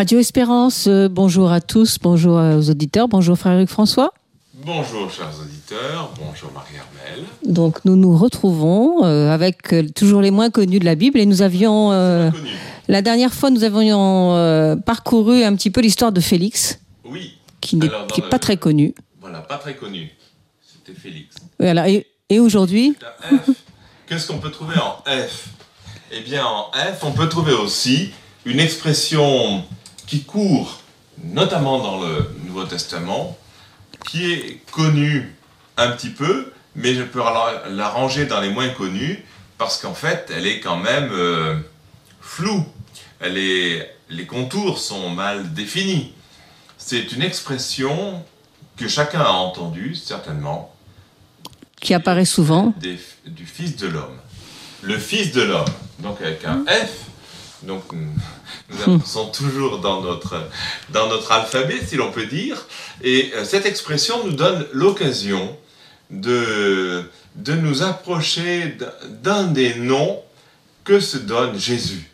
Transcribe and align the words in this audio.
Radio 0.00 0.18
Espérance, 0.18 0.86
euh, 0.86 1.10
bonjour 1.10 1.52
à 1.52 1.60
tous, 1.60 1.98
bonjour 2.00 2.36
aux 2.36 2.70
auditeurs, 2.70 3.06
bonjour 3.06 3.36
Hugues 3.44 3.68
François. 3.68 4.14
Bonjour 4.54 5.10
chers 5.10 5.28
auditeurs, 5.38 6.10
bonjour 6.18 6.50
Marie-Hermel. 6.54 7.26
Donc 7.44 7.84
nous 7.84 7.96
nous 7.96 8.16
retrouvons 8.16 9.04
euh, 9.04 9.30
avec 9.30 9.74
euh, 9.74 9.86
toujours 9.94 10.22
les 10.22 10.30
moins 10.30 10.48
connus 10.48 10.78
de 10.78 10.86
la 10.86 10.94
Bible 10.94 11.18
et 11.18 11.26
nous 11.26 11.42
avions... 11.42 11.90
la 11.90 13.02
dernière 13.02 13.34
fois, 13.34 13.50
nous 13.50 13.62
avions 13.62 14.80
parcouru 14.86 15.44
un 15.44 15.54
petit 15.54 15.70
peu 15.70 15.82
l'histoire 15.82 16.12
de 16.12 16.20
Félix. 16.22 16.80
Oui. 17.04 17.34
Qui 17.60 17.76
n'est 17.76 17.90
pas 18.30 18.38
très 18.38 18.56
connu. 18.56 18.94
Voilà, 19.20 19.40
pas 19.40 19.58
très 19.58 19.76
connu. 19.76 20.10
C'était 20.62 20.98
Félix. 20.98 21.36
Voilà, 21.58 21.90
et, 21.90 22.06
et 22.30 22.40
aujourd'hui 22.40 22.96
Qu'est-ce 24.06 24.28
qu'on 24.28 24.38
peut 24.38 24.50
trouver 24.50 24.76
en 24.78 25.02
F? 25.04 25.48
Eh 26.10 26.22
bien 26.22 26.46
en 26.46 26.70
F, 26.72 27.04
on 27.04 27.12
peut 27.12 27.28
trouver 27.28 27.52
aussi 27.52 28.12
une 28.46 28.60
expression 28.60 29.62
qui 30.10 30.24
court 30.24 30.80
notamment 31.22 31.78
dans 31.78 32.00
le 32.00 32.34
Nouveau 32.44 32.64
Testament, 32.64 33.38
qui 34.08 34.32
est 34.32 34.60
connue 34.72 35.36
un 35.76 35.92
petit 35.92 36.08
peu, 36.08 36.52
mais 36.74 36.94
je 36.94 37.02
peux 37.02 37.20
la 37.20 37.88
ranger 37.88 38.26
dans 38.26 38.40
les 38.40 38.50
moins 38.50 38.70
connus, 38.70 39.24
parce 39.56 39.78
qu'en 39.78 39.94
fait, 39.94 40.32
elle 40.34 40.48
est 40.48 40.58
quand 40.58 40.78
même 40.78 41.10
euh, 41.12 41.56
floue. 42.20 42.64
Elle 43.20 43.38
est, 43.38 43.94
les 44.08 44.26
contours 44.26 44.78
sont 44.78 45.10
mal 45.10 45.54
définis. 45.54 46.12
C'est 46.76 47.12
une 47.12 47.22
expression 47.22 48.24
que 48.76 48.88
chacun 48.88 49.20
a 49.20 49.30
entendue, 49.30 49.94
certainement. 49.94 50.74
Qui 51.80 51.94
apparaît 51.94 52.24
souvent. 52.24 52.74
du 53.26 53.46
Fils 53.46 53.76
de 53.76 53.86
l'homme. 53.86 54.18
Le 54.82 54.98
Fils 54.98 55.30
de 55.32 55.42
l'homme, 55.42 55.68
donc 56.00 56.20
avec 56.20 56.44
un 56.44 56.64
F, 56.66 57.04
donc 57.62 57.84
nous 58.86 59.04
sommes 59.04 59.30
toujours 59.32 59.78
dans 59.78 60.00
notre, 60.00 60.48
dans 60.90 61.08
notre 61.08 61.32
alphabet, 61.32 61.80
si 61.86 61.96
l'on 61.96 62.10
peut 62.10 62.26
dire. 62.26 62.66
Et 63.02 63.32
euh, 63.34 63.44
cette 63.44 63.66
expression 63.66 64.24
nous 64.24 64.32
donne 64.32 64.66
l'occasion 64.72 65.56
de, 66.10 67.04
de 67.36 67.52
nous 67.54 67.82
approcher 67.82 68.76
d'un 69.22 69.44
des 69.44 69.74
noms 69.74 70.20
que 70.84 71.00
se 71.00 71.18
donne 71.18 71.58
Jésus. 71.58 72.10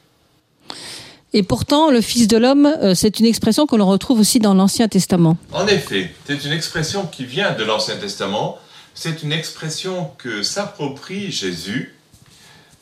Et 1.32 1.42
pourtant, 1.42 1.90
le 1.90 2.00
Fils 2.00 2.28
de 2.28 2.36
l'homme, 2.36 2.66
euh, 2.66 2.94
c'est 2.94 3.20
une 3.20 3.26
expression 3.26 3.66
que 3.66 3.76
l'on 3.76 3.86
retrouve 3.86 4.20
aussi 4.20 4.38
dans 4.38 4.54
l'Ancien 4.54 4.88
Testament. 4.88 5.36
En 5.52 5.66
effet, 5.66 6.14
c'est 6.26 6.44
une 6.44 6.52
expression 6.52 7.06
qui 7.06 7.24
vient 7.24 7.52
de 7.52 7.64
l'Ancien 7.64 7.96
Testament. 7.96 8.58
C'est 8.94 9.22
une 9.22 9.32
expression 9.32 10.10
que 10.16 10.42
s'approprie 10.42 11.30
Jésus 11.30 11.95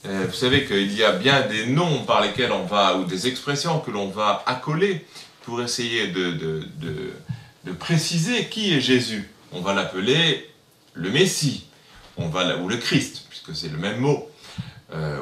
vous 0.04 0.34
savez 0.34 0.66
qu'il 0.66 0.92
y 0.92 1.02
a 1.02 1.12
bien 1.12 1.46
des 1.46 1.66
noms 1.66 2.04
par 2.04 2.20
lesquels 2.20 2.52
on 2.52 2.64
va, 2.64 2.96
ou 2.98 3.04
des 3.04 3.26
expressions 3.26 3.80
que 3.80 3.90
l'on 3.90 4.08
va 4.08 4.42
accoler 4.46 5.04
pour 5.42 5.62
essayer 5.62 6.08
de, 6.08 6.32
de, 6.32 7.72
préciser 7.72 8.46
qui 8.46 8.74
est 8.74 8.80
Jésus. 8.80 9.30
On 9.52 9.60
va 9.60 9.74
l'appeler 9.74 10.50
le 10.92 11.10
Messie, 11.10 11.66
on 12.16 12.28
va, 12.28 12.56
ou 12.58 12.68
le 12.68 12.76
Christ, 12.76 13.26
puisque 13.28 13.54
c'est 13.54 13.70
le 13.70 13.78
même 13.78 13.98
mot, 13.98 14.28
euh. 14.92 15.20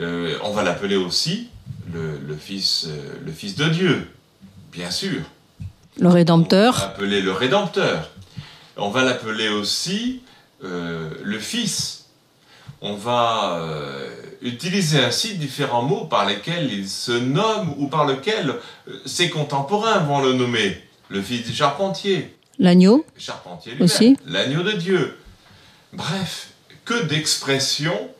Euh, 0.00 0.36
on 0.42 0.50
va 0.52 0.64
l'appeler 0.64 0.96
aussi 0.96 1.48
le, 1.92 2.36
fils, 2.36 2.88
le 3.24 3.30
Fils 3.30 3.54
de 3.54 3.68
Dieu, 3.68 4.08
bien 4.72 4.90
sûr. 4.90 5.22
Le 5.98 6.08
Rédempteur. 6.08 6.74
On 6.74 6.78
va 6.78 6.86
l'appeler 6.86 7.20
le 7.20 7.32
Rédempteur. 7.32 8.10
On 8.76 8.90
va 8.90 9.04
l'appeler 9.04 9.48
aussi 9.48 10.22
le 10.60 11.38
Fils 11.38 12.03
on 12.84 12.94
va 12.94 13.56
euh, 13.60 14.10
utiliser 14.42 15.02
ainsi 15.02 15.36
différents 15.36 15.82
mots 15.82 16.04
par 16.04 16.26
lesquels 16.26 16.70
il 16.70 16.86
se 16.86 17.12
nomme 17.12 17.74
ou 17.78 17.88
par 17.88 18.06
lesquels 18.06 18.54
euh, 18.88 19.00
ses 19.06 19.30
contemporains 19.30 20.00
vont 20.00 20.20
le 20.20 20.34
nommer. 20.34 20.78
Le 21.08 21.22
fils 21.22 21.46
du 21.46 21.54
charpentier. 21.54 22.36
L'agneau. 22.58 23.04
Charpentier 23.16 23.72
aussi. 23.80 24.16
L'agneau 24.26 24.62
de 24.62 24.72
Dieu. 24.72 25.16
Bref, 25.94 26.48
que 26.84 27.04
d'expressions, 27.04 28.10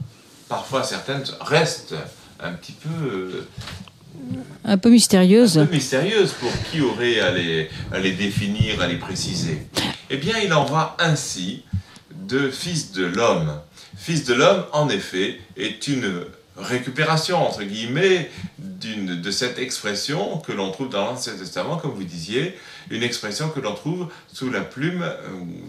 parfois 0.48 0.82
certaines 0.82 1.24
restent 1.41 1.94
un 2.41 2.53
petit 2.53 2.72
peu... 2.72 3.06
Euh, 3.06 3.48
un 4.64 4.78
peu 4.78 4.88
mystérieuses. 4.88 5.58
Un 5.58 5.66
peu 5.66 5.74
mystérieuses 5.74 6.32
pour 6.32 6.50
qui 6.70 6.80
aurait 6.80 7.20
à 7.20 7.32
les, 7.32 7.69
à 7.92 7.98
les 7.98 8.12
définir, 8.12 8.80
à 8.80 8.86
les 8.86 8.97
préciser. 8.97 9.66
Eh 10.08 10.16
bien, 10.16 10.38
il 10.38 10.54
en 10.54 10.64
va 10.64 10.97
ainsi 10.98 11.64
de 12.14 12.48
fils 12.48 12.92
de 12.92 13.04
l'homme. 13.04 13.60
Fils 13.97 14.25
de 14.25 14.34
l'homme, 14.34 14.65
en 14.72 14.88
effet, 14.88 15.41
est 15.56 15.88
une 15.88 16.25
récupération, 16.56 17.47
entre 17.47 17.62
guillemets, 17.65 18.31
de 18.59 19.31
cette 19.31 19.59
expression 19.59 20.38
que 20.38 20.53
l'on 20.53 20.71
trouve 20.71 20.88
dans 20.88 21.05
l'Ancien 21.05 21.34
Testament, 21.34 21.77
comme 21.77 21.93
vous 21.93 22.04
disiez, 22.04 22.56
une 22.91 23.03
expression 23.03 23.49
que 23.49 23.60
l'on 23.60 23.75
trouve 23.75 24.09
sous 24.33 24.50
la 24.50 24.60
plume, 24.60 25.03
euh, 25.03 25.16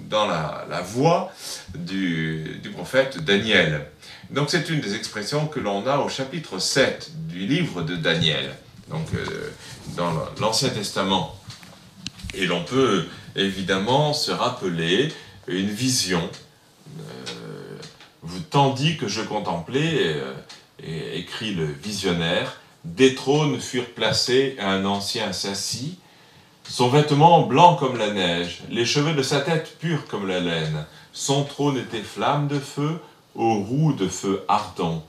dans 0.10 0.28
la, 0.28 0.82
voix 0.82 1.32
du, 1.74 2.62
prophète 2.74 3.24
Daniel. 3.24 3.86
Donc 4.32 4.50
c'est 4.50 4.70
une 4.70 4.82
des 4.82 4.96
expressions 4.96 5.48
que 5.48 5.60
l'on 5.60 5.88
a 5.88 5.98
au 6.00 6.10
chapitre 6.10 6.60
7 6.60 7.12
du 7.28 7.40
livre 7.46 7.82
de 7.82 7.96
Daniel, 7.96 8.56
donc 8.90 9.08
euh, 9.14 9.52
dans 9.96 10.12
l'Ancien 10.42 10.70
Testament. 10.70 11.40
Et 12.34 12.46
l'on 12.46 12.64
peut 12.64 13.06
évidemment 13.36 14.14
se 14.14 14.32
rappeler 14.32 15.12
une 15.48 15.70
vision 15.70 16.30
vous 16.88 17.35
tandis 18.56 18.96
que 18.96 19.10
je 19.10 19.22
contemplais, 19.22 20.16
euh, 20.16 21.14
écrit 21.14 21.54
le 21.54 21.66
visionnaire, 21.66 22.62
des 22.86 23.14
trônes 23.14 23.60
furent 23.60 23.94
placés 23.94 24.56
un 24.62 24.86
ancien 24.86 25.34
s'assit, 25.34 26.00
son 26.64 26.88
vêtement 26.88 27.42
blanc 27.42 27.76
comme 27.76 27.98
la 27.98 28.14
neige, 28.14 28.62
les 28.70 28.86
cheveux 28.86 29.14
de 29.14 29.24
sa 29.24 29.42
tête 29.42 29.78
purs 29.78 30.08
comme 30.08 30.26
la 30.26 30.40
laine, 30.40 30.86
son 31.12 31.44
trône 31.44 31.78
était 31.78 32.02
flamme 32.02 32.48
de 32.48 32.58
feu, 32.58 32.98
aux 33.36 33.56
roues 33.56 33.92
de 33.92 34.08
feu 34.08 34.46
ardent. 34.48 35.06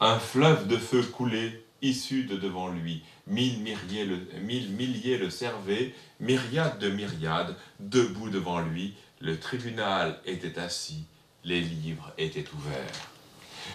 Un 0.00 0.18
fleuve 0.18 0.66
de 0.66 0.76
feu 0.76 1.02
coulait, 1.02 1.62
issu 1.82 2.24
de 2.24 2.34
devant 2.34 2.66
lui. 2.66 3.04
Mille, 3.28 3.60
mille 3.60 4.70
milliers 4.72 5.18
le 5.18 5.30
servaient, 5.30 5.94
myriades 6.18 6.80
de 6.80 6.90
myriades, 6.90 7.54
debout 7.78 8.28
devant 8.28 8.58
lui. 8.58 8.94
Le 9.20 9.38
tribunal 9.38 10.18
était 10.26 10.58
assis 10.58 11.04
les 11.44 11.60
livres 11.60 12.12
étaient 12.18 12.44
ouverts. 12.56 13.08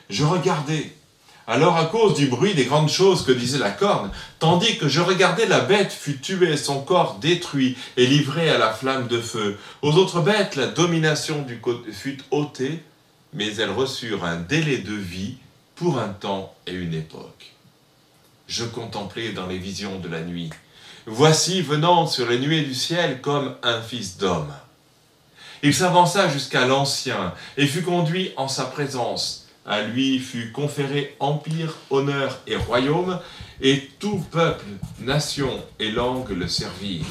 Je 0.10 0.24
regardais, 0.24 0.94
alors 1.48 1.78
à 1.78 1.86
cause 1.86 2.14
du 2.14 2.28
bruit 2.28 2.54
des 2.54 2.66
grandes 2.66 2.90
choses 2.90 3.26
que 3.26 3.32
disait 3.32 3.58
la 3.58 3.72
corne, 3.72 4.12
tandis 4.40 4.78
que 4.78 4.88
je 4.88 5.02
regardais 5.02 5.46
la 5.46 5.62
bête 5.62 5.92
fut 5.92 6.20
tuée, 6.20 6.58
son 6.58 6.82
corps 6.82 7.20
détruit 7.20 7.78
et 7.98 8.06
livré 8.06 8.50
à 8.50 8.58
la 8.58 8.74
flamme 8.74 9.08
de 9.08 9.20
feu. 9.20 9.58
Aux 9.82 9.94
autres 9.94 10.22
bêtes, 10.22 10.56
la 10.56 10.68
domination 10.68 11.44
du 11.44 11.62
fut 11.92 12.20
ôtée, 12.32 12.84
mais 13.34 13.56
elles 13.56 13.72
reçurent 13.72 14.24
un 14.26 14.38
délai 14.38 14.78
de 14.78 14.94
vie 14.94 15.38
pour 15.76 16.00
un 16.00 16.10
temps 16.10 16.56
et 16.66 16.74
une 16.74 16.94
époque. 16.94 17.54
Je 18.48 18.64
contemplais 18.64 19.34
dans 19.34 19.48
les 19.48 19.58
visions 19.58 20.00
de 20.00 20.08
la 20.08 20.22
nuit. 20.22 20.50
Voici 21.06 21.62
venant 21.62 22.08
sur 22.08 22.30
les 22.30 22.40
nuées 22.40 22.64
du 22.64 22.74
ciel 22.74 23.22
comme 23.22 23.56
un 23.64 23.82
fils 23.82 24.18
d'homme. 24.18 24.54
Il 25.64 25.74
s'avança 25.74 26.30
jusqu'à 26.30 26.66
l'Ancien 26.66 27.34
et 27.58 27.66
fut 27.66 27.82
conduit 27.82 28.32
en 28.38 28.48
sa 28.48 28.66
présence. 28.66 29.48
À 29.66 29.82
lui 29.82 30.20
fut 30.20 30.52
conféré 30.52 31.16
empire, 31.20 31.76
honneur 31.90 32.40
et 32.48 32.56
royaume, 32.56 33.20
et 33.60 33.90
tout 34.00 34.24
peuple, 34.32 34.66
nation 35.00 35.62
et 35.80 35.92
langue 35.92 36.30
le 36.30 36.48
servirent. 36.48 37.06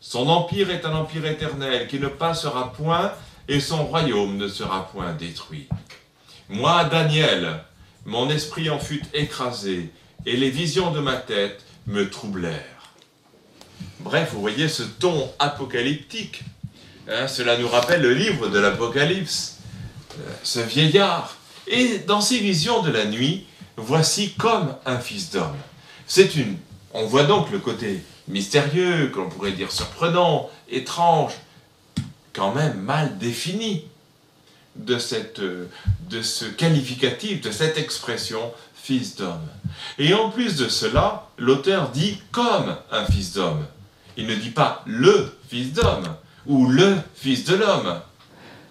Son 0.00 0.28
empire 0.28 0.70
est 0.70 0.84
un 0.84 0.94
empire 0.94 1.26
éternel 1.26 1.88
qui 1.88 1.98
ne 1.98 2.06
passera 2.06 2.72
point, 2.72 3.12
et 3.48 3.60
son 3.60 3.84
royaume 3.84 4.36
ne 4.36 4.48
sera 4.48 4.88
point 4.88 5.12
détruit. 5.12 5.68
Moi, 6.48 6.84
Daniel, 6.84 7.64
mon 8.04 8.30
esprit 8.30 8.70
en 8.70 8.78
fut 8.78 9.02
écrasé, 9.12 9.90
et 10.24 10.36
les 10.36 10.50
visions 10.50 10.92
de 10.92 11.00
ma 11.00 11.16
tête 11.16 11.64
me 11.86 12.08
troublèrent. 12.08 12.94
Bref, 14.00 14.30
vous 14.32 14.40
voyez 14.40 14.68
ce 14.68 14.84
ton 14.84 15.28
apocalyptique 15.40 16.42
Hein, 17.08 17.28
cela 17.28 17.56
nous 17.56 17.68
rappelle 17.68 18.02
le 18.02 18.12
livre 18.12 18.48
de 18.48 18.58
l'Apocalypse, 18.58 19.58
euh, 20.18 20.32
ce 20.42 20.58
vieillard. 20.58 21.36
Et 21.68 21.98
dans 21.98 22.20
ses 22.20 22.38
visions 22.38 22.82
de 22.82 22.90
la 22.90 23.04
nuit, 23.04 23.46
voici 23.76 24.32
comme 24.32 24.74
un 24.86 24.98
fils 24.98 25.30
d'homme. 25.30 25.56
C'est 26.06 26.34
une 26.34 26.56
On 26.92 27.06
voit 27.06 27.24
donc 27.24 27.50
le 27.52 27.58
côté 27.58 28.02
mystérieux, 28.26 29.08
que 29.08 29.18
l'on 29.18 29.28
pourrait 29.28 29.52
dire 29.52 29.70
surprenant, 29.70 30.50
étrange, 30.68 31.32
quand 32.32 32.52
même 32.52 32.80
mal 32.80 33.18
défini 33.18 33.84
de, 34.74 34.98
cette, 34.98 35.40
de 35.40 36.22
ce 36.22 36.44
qualificatif, 36.44 37.40
de 37.40 37.50
cette 37.52 37.78
expression 37.78 38.52
fils 38.74 39.14
d'homme. 39.16 39.46
Et 39.98 40.12
en 40.14 40.30
plus 40.30 40.56
de 40.56 40.68
cela, 40.68 41.28
l'auteur 41.38 41.90
dit 41.90 42.20
comme 42.32 42.76
un 42.90 43.04
fils 43.04 43.32
d'homme. 43.32 43.64
Il 44.16 44.26
ne 44.26 44.34
dit 44.34 44.50
pas 44.50 44.82
le 44.86 45.36
fils 45.48 45.72
d'homme 45.72 46.16
ou 46.48 46.66
le 46.66 46.96
fils 47.14 47.44
de 47.44 47.56
l'homme, 47.56 48.00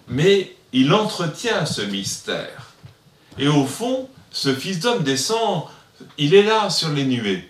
mais 0.08 0.54
il 0.72 0.92
entretient 0.92 1.66
ce 1.66 1.82
mystère. 1.82 2.72
Et 3.38 3.48
au 3.48 3.64
fond, 3.64 4.08
ce 4.30 4.54
fils 4.54 4.80
d'homme 4.80 5.02
descend, 5.02 5.64
il 6.18 6.34
est 6.34 6.42
là 6.42 6.70
sur 6.70 6.90
les 6.90 7.04
nuées. 7.04 7.48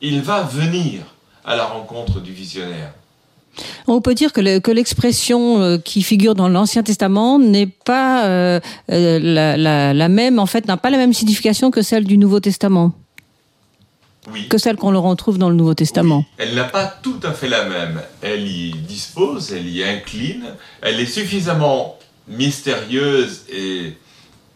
Il 0.00 0.22
va 0.22 0.42
venir 0.42 1.02
à 1.44 1.56
la 1.56 1.64
rencontre 1.64 2.20
du 2.20 2.32
visionnaire. 2.32 2.92
On 3.86 4.00
peut 4.00 4.14
dire 4.14 4.32
que 4.32 4.70
l'expression 4.70 5.60
euh, 5.60 5.78
qui 5.78 6.02
figure 6.02 6.34
dans 6.34 6.48
l'Ancien 6.48 6.82
Testament 6.82 7.38
n'est 7.38 7.66
pas 7.66 8.26
euh, 8.26 8.60
euh, 8.90 9.92
la, 9.92 10.08
même, 10.08 10.38
en 10.38 10.46
fait, 10.46 10.66
n'a 10.66 10.76
pas 10.76 10.90
la 10.90 10.98
même 10.98 11.12
signification 11.12 11.70
que 11.70 11.82
celle 11.82 12.04
du 12.04 12.18
Nouveau 12.18 12.40
Testament. 12.40 12.92
Oui. 14.32 14.48
Que 14.48 14.58
celle 14.58 14.76
qu'on 14.76 14.90
le 14.90 14.98
retrouve 14.98 15.38
dans 15.38 15.48
le 15.48 15.54
Nouveau 15.54 15.74
Testament. 15.74 16.24
Elle 16.38 16.54
n'a 16.54 16.64
pas 16.64 16.86
tout 16.86 17.20
à 17.22 17.32
fait 17.32 17.48
la 17.48 17.64
même. 17.64 18.02
Elle 18.22 18.48
y 18.48 18.72
dispose, 18.72 19.52
elle 19.52 19.68
y 19.68 19.84
incline. 19.84 20.54
Elle 20.80 21.00
est 21.00 21.06
suffisamment 21.06 21.98
mystérieuse 22.26 23.42
et 23.50 23.94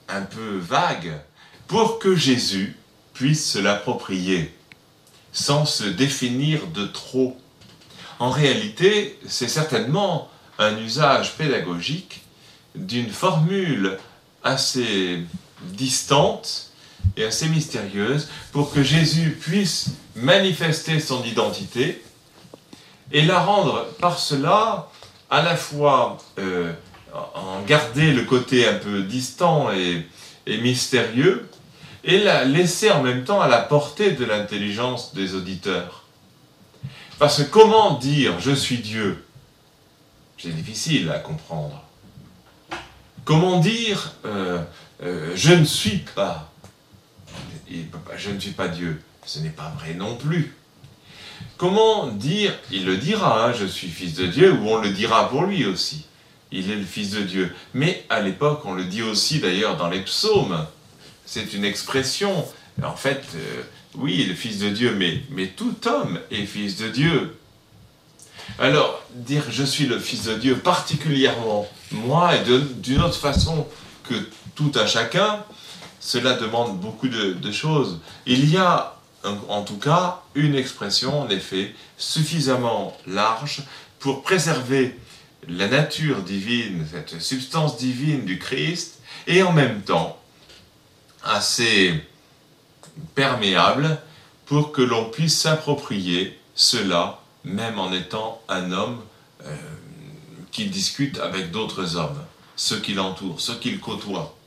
un 0.09 0.23
peu 0.23 0.59
vague 0.59 1.13
pour 1.67 1.99
que 1.99 2.17
Jésus 2.17 2.77
puisse 3.13 3.51
se 3.51 3.59
l'approprier 3.59 4.55
sans 5.33 5.67
se 5.67 5.85
définir 5.85 6.67
de 6.69 6.87
trop 6.87 7.37
en 8.19 8.31
réalité, 8.31 9.19
c'est 9.27 9.49
certainement 9.49 10.29
un 10.59 10.77
usage 10.79 11.37
pédagogique 11.37 12.23
d'une 12.75 13.11
formule 13.11 13.97
assez 14.43 15.23
distante 15.63 16.68
et 17.17 17.25
assez 17.25 17.49
mystérieuse 17.49 18.29
pour 18.53 18.73
que 18.73 18.83
Jésus 18.83 19.37
puisse 19.41 19.91
manifester 20.15 21.01
son 21.01 21.23
identité 21.25 22.03
et 23.13 23.23
la 23.23 23.41
rendre 23.41 23.87
par 24.01 24.19
cela 24.19 24.89
à 25.31 25.43
la 25.43 25.57
fois 25.57 26.19
euh, 26.39 26.73
en 27.13 27.63
garder 27.67 28.13
le 28.13 28.25
côté 28.25 28.67
un 28.67 28.75
peu 28.75 29.03
distant 29.03 29.71
et, 29.73 30.07
mystérieux 30.47 31.49
et 32.05 32.19
la 32.19 32.45
laisser 32.45 32.91
en 32.91 33.03
même 33.03 33.25
temps 33.25 33.41
à 33.41 33.49
la 33.49 33.59
portée 33.59 34.13
de 34.13 34.25
l'intelligence 34.25 35.15
des 35.15 35.35
auditeurs. 35.35 36.05
Parce 37.19 37.43
que 37.43 37.51
comment 37.51 37.95
dire 37.95 38.41
je 38.41 38.53
suis 38.53 38.79
Dieu 38.79 39.25
C'est 40.39 40.55
difficile 40.55 41.11
à 41.11 41.19
comprendre. 41.19 41.83
Comment 43.25 43.59
dire 43.59 44.13
euh, 44.25 44.63
euh, 45.03 45.33
je 45.35 45.53
ne 45.53 45.65
suis 45.65 45.99
pas 45.99 46.48
Je 48.17 48.31
ne 48.31 48.41
suis 48.41 48.53
pas 48.53 48.69
Dieu. 48.69 49.01
Ce 49.25 49.39
n'est 49.41 49.51
pas 49.51 49.73
vrai 49.79 49.95
non 49.95 50.17
plus. 50.17 50.55
Comment 51.57 52.07
dire 52.07 52.55
Il 52.71 52.85
le 52.85 52.97
dira, 52.97 53.47
hein, 53.47 53.53
je 53.53 53.67
suis 53.67 53.89
fils 53.89 54.15
de 54.15 54.27
Dieu, 54.27 54.53
ou 54.53 54.69
on 54.69 54.79
le 54.79 54.91
dira 54.91 55.29
pour 55.29 55.45
lui 55.45 55.67
aussi. 55.67 56.07
Il 56.51 56.71
est 56.71 56.77
le 56.77 56.85
fils 56.85 57.11
de 57.11 57.21
Dieu. 57.21 57.55
Mais 57.75 58.05
à 58.09 58.21
l'époque, 58.21 58.63
on 58.65 58.75
le 58.75 58.85
dit 58.85 59.03
aussi 59.03 59.41
d'ailleurs 59.41 59.77
dans 59.77 59.89
les 59.89 60.01
psaumes. 60.01 60.67
C'est 61.27 61.53
une 61.53 61.65
expression. 61.65 62.47
En 62.83 62.97
fait, 62.97 63.23
euh, 63.35 63.63
oui, 63.97 64.25
le 64.25 64.35
Fils 64.35 64.59
de 64.59 64.71
Dieu, 64.71 64.95
mais, 64.97 65.23
mais 65.31 65.49
tout 65.49 65.75
homme 65.87 66.19
est 66.31 66.47
Fils 66.47 66.77
de 66.77 66.89
Dieu. 66.89 67.37
Alors, 68.59 69.03
dire 69.15 69.45
je 69.51 69.65
suis 69.65 69.87
le 69.87 69.99
Fils 69.99 70.25
de 70.25 70.35
Dieu, 70.35 70.57
particulièrement 70.57 71.69
moi, 71.91 72.35
et 72.35 72.43
d'une 72.81 73.03
autre 73.03 73.19
façon 73.19 73.67
que 74.09 74.15
tout 74.55 74.73
à 74.75 74.87
chacun, 74.87 75.45
cela 76.01 76.35
demande 76.35 76.79
beaucoup 76.79 77.09
de, 77.09 77.53
choses. 77.53 78.01
Il 78.27 78.51
y 78.51 78.57
a, 78.57 78.97
en 79.49 79.63
tout 79.63 79.79
cas, 79.79 80.23
une 80.35 80.55
expression, 80.55 81.21
en 81.21 81.29
effet, 81.29 81.75
suffisamment 81.97 82.97
large 83.07 83.63
pour 83.99 84.23
préserver 84.23 84.97
la 85.49 85.69
nature 85.69 86.23
divine, 86.23 86.87
cette 86.91 87.21
substance 87.21 87.77
divine 87.79 88.25
du 88.25 88.39
Christ, 88.39 89.01
et 89.27 89.43
en 89.43 89.53
même 89.53 89.83
temps 89.83 90.19
assez 91.23 92.03
perméable 93.15 93.99
pour 94.47 94.73
que 94.73 94.83
l'on 94.83 95.11
puisse 95.11 95.39
s'approprier 95.39 96.39
cela, 96.55 97.21
même 97.45 97.79
en 97.79 97.93
étant 97.93 98.41
un 98.49 98.73
homme 98.73 99.01
euh, 99.45 99.57
qui 100.51 100.67
discute 100.67 101.19
avec 101.19 101.51
d'autres 101.51 101.97
hommes, 101.97 102.25
ceux 102.57 102.81
qui 102.81 102.95
l'entourent, 102.95 103.41
ceux 103.41 103.57
qui 103.57 103.71
le 103.71 103.79
côtoient. 103.79 104.38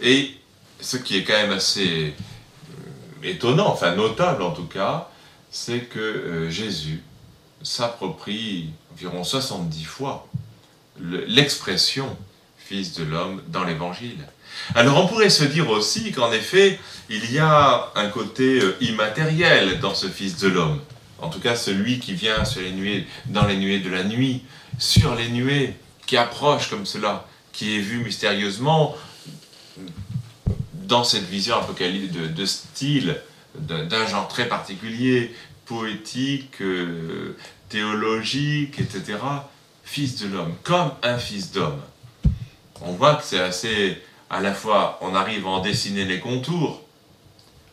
Et 0.00 0.34
ce 0.80 0.96
qui 0.96 1.16
est 1.16 1.24
quand 1.24 1.34
même 1.34 1.52
assez 1.52 2.14
euh, 2.72 3.28
étonnant, 3.28 3.68
enfin 3.68 3.94
notable 3.94 4.42
en 4.42 4.52
tout 4.52 4.66
cas, 4.66 5.08
c'est 5.50 5.80
que 5.80 5.98
euh, 5.98 6.50
Jésus 6.50 7.02
s'approprie 7.62 8.70
environ 8.92 9.24
70 9.24 9.84
fois 9.84 10.28
l'expression 11.00 12.16
Fils 12.58 12.94
de 12.94 13.04
l'homme 13.04 13.42
dans 13.46 13.62
l'Évangile. 13.62 14.18
Alors 14.74 15.02
on 15.02 15.06
pourrait 15.06 15.30
se 15.30 15.44
dire 15.44 15.70
aussi 15.70 16.10
qu'en 16.10 16.32
effet, 16.32 16.80
il 17.08 17.32
y 17.32 17.38
a 17.38 17.92
un 17.94 18.08
côté 18.08 18.60
euh, 18.60 18.76
immatériel 18.80 19.78
dans 19.78 19.94
ce 19.94 20.08
Fils 20.08 20.38
de 20.38 20.48
l'homme. 20.48 20.80
En 21.20 21.28
tout 21.28 21.40
cas, 21.40 21.54
celui 21.54 22.00
qui 22.00 22.12
vient 22.12 22.44
sur 22.44 22.60
les 22.60 22.72
nuées, 22.72 23.06
dans 23.26 23.46
les 23.46 23.56
nuées 23.56 23.78
de 23.78 23.88
la 23.88 24.04
nuit, 24.04 24.42
sur 24.78 25.14
les 25.14 25.28
nuées, 25.28 25.74
qui 26.06 26.16
approche 26.16 26.68
comme 26.68 26.86
cela, 26.86 27.26
qui 27.52 27.76
est 27.76 27.80
vu 27.80 27.98
mystérieusement 27.98 28.94
dans 30.86 31.04
cette 31.04 31.24
vision 31.24 31.56
apocalyptique 31.56 32.34
de, 32.34 32.44
style, 32.44 33.20
d'un 33.54 34.06
genre 34.06 34.28
très 34.28 34.48
particulier, 34.48 35.34
poétique, 35.64 36.60
euh, 36.60 37.36
théologique, 37.68 38.78
etc. 38.78 39.18
Fils 39.84 40.20
de 40.20 40.28
l'homme, 40.28 40.54
comme 40.62 40.90
un 41.02 41.18
fils 41.18 41.52
d'homme 41.52 41.80
on 42.82 42.92
voit 42.92 43.14
que 43.16 43.24
c'est 43.24 43.40
assez, 43.40 44.02
à 44.30 44.40
la 44.40 44.52
fois, 44.52 44.98
on 45.02 45.14
arrive 45.14 45.46
à 45.46 45.50
en 45.50 45.60
dessiner 45.60 46.04
les 46.04 46.20
contours, 46.20 46.82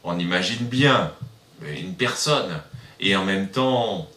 on 0.04 0.18
imagine 0.20 0.66
bien 0.66 1.12
une 1.66 1.96
personne, 1.96 2.62
et 3.00 3.16
en 3.16 3.26
même 3.26 3.50
temps, 3.50 4.08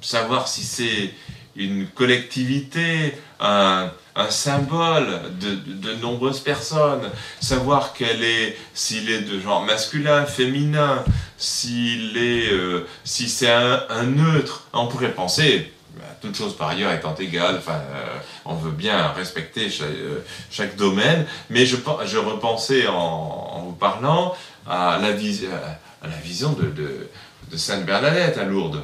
savoir 0.00 0.48
si 0.48 0.62
c'est 0.62 1.14
une 1.56 1.86
collectivité, 1.86 3.14
un, 3.40 3.90
symbole 4.28 5.20
de, 5.40 5.94
nombreuses 5.94 6.40
personnes, 6.40 7.10
savoir 7.40 7.92
qu'elle 7.92 8.22
est, 8.22 8.56
s'il 8.74 9.10
est 9.10 9.22
de 9.22 9.40
genre 9.40 9.64
masculin, 9.64 10.26
féminin, 10.26 11.04
s'il 11.38 12.16
est, 12.16 12.52
euh, 12.52 12.86
si 13.04 13.28
c'est 13.28 13.50
un, 13.50 14.04
neutre, 14.04 14.64
on 14.72 14.86
pourrait 14.86 15.12
penser, 15.12 15.72
bah, 15.96 16.04
toute 16.20 16.36
chose 16.36 16.56
par 16.56 16.68
ailleurs 16.68 16.92
étant 16.92 17.14
égale, 17.16 17.56
enfin, 17.58 17.80
euh, 17.94 18.18
on 18.44 18.54
veut 18.54 18.70
bien 18.70 19.08
respecter 19.08 19.68
euh, 19.80 20.20
chaque, 20.50 20.76
domaine, 20.76 21.26
mais 21.50 21.66
je, 21.66 21.76
repensais 21.76 22.86
en, 22.86 23.62
vous 23.64 23.72
parlant 23.72 24.34
à 24.66 24.98
la, 25.00 25.08
à 25.08 26.08
la 26.08 26.16
vision 26.22 26.52
de, 26.52 26.66
de, 26.70 27.56
Sainte 27.56 27.84
Bernadette 27.84 28.38
à 28.38 28.44
Lourdes. 28.44 28.82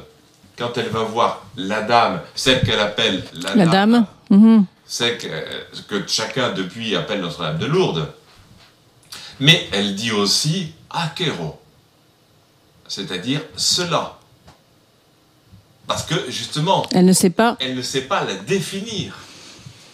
Quand 0.57 0.77
elle 0.77 0.89
va 0.89 1.03
voir 1.03 1.43
la 1.57 1.81
dame, 1.81 2.21
celle 2.35 2.63
qu'elle 2.63 2.79
appelle 2.79 3.23
la, 3.55 3.65
dame, 3.65 4.05
mhm. 4.29 4.65
celle 4.85 5.17
que, 5.17 6.07
chacun 6.07 6.51
depuis 6.51 6.95
appelle 6.95 7.21
Notre-Dame 7.21 7.57
de 7.57 7.65
Lourdes, 7.65 8.07
mais 9.39 9.67
elle 9.71 9.95
dit 9.95 10.11
aussi 10.11 10.73
Akero, 10.89 11.59
c'est-à-dire 12.87 13.41
cela. 13.55 14.17
Parce 15.87 16.03
que 16.03 16.29
justement, 16.29 16.85
elle 16.91 17.05
ne 17.05 17.13
sait 17.13 17.31
pas. 17.31 17.57
Elle 17.59 17.75
ne 17.75 17.81
sait 17.81 18.01
pas 18.01 18.23
la 18.23 18.35
définir. 18.35 19.17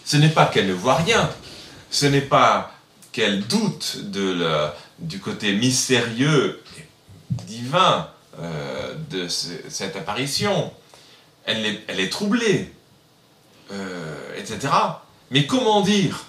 Ce 0.04 0.18
n'est 0.18 0.28
pas 0.28 0.44
qu'elle 0.44 0.66
ne 0.66 0.74
voit 0.74 0.96
rien. 0.96 1.30
Ce 1.90 2.04
n'est 2.04 2.20
pas 2.20 2.72
qu'elle 3.12 3.46
doute 3.46 4.10
de 4.10 4.68
du 4.98 5.20
côté 5.20 5.52
mystérieux 5.54 6.62
et 6.78 6.84
divin 7.30 8.08
euh, 8.40 8.94
de 9.10 9.28
cette 9.28 9.96
apparition. 9.96 10.72
Elle 11.46 11.64
est, 11.64 11.84
elle 11.86 12.00
est 12.00 12.10
troublée, 12.10 12.72
euh, 13.72 14.14
etc. 14.36 14.72
Mais 15.30 15.46
comment 15.46 15.80
dire? 15.80 16.24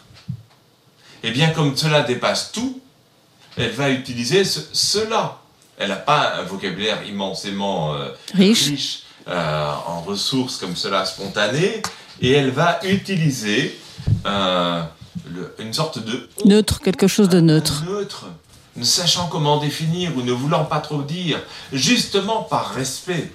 Eh 1.23 1.31
bien, 1.31 1.49
comme 1.49 1.75
cela 1.75 2.01
dépasse 2.01 2.51
tout, 2.51 2.79
elle 3.57 3.71
va 3.71 3.89
utiliser 3.89 4.43
cela. 4.43 5.39
Elle 5.77 5.89
n'a 5.89 5.95
pas 5.95 6.35
un 6.35 6.43
vocabulaire 6.43 7.03
immensément 7.03 7.95
euh, 7.95 8.09
riche 8.33 9.03
euh, 9.27 9.73
en 9.87 10.01
ressources 10.01 10.57
comme 10.57 10.75
cela 10.75 11.05
spontanées, 11.05 11.81
et 12.21 12.31
elle 12.31 12.51
va 12.51 12.79
utiliser 12.83 13.77
une 15.59 15.73
sorte 15.73 15.99
de... 15.99 16.29
Neutre, 16.45 16.79
quelque 16.81 17.07
chose 17.07 17.29
de 17.29 17.39
neutre. 17.39 17.83
neutre. 17.87 18.25
ne 18.75 18.83
sachant 18.83 19.27
comment 19.27 19.57
définir 19.57 20.15
ou 20.15 20.21
ne 20.21 20.31
voulant 20.31 20.65
pas 20.65 20.79
trop 20.79 21.01
dire, 21.01 21.39
justement 21.73 22.43
par 22.43 22.73
respect. 22.73 23.31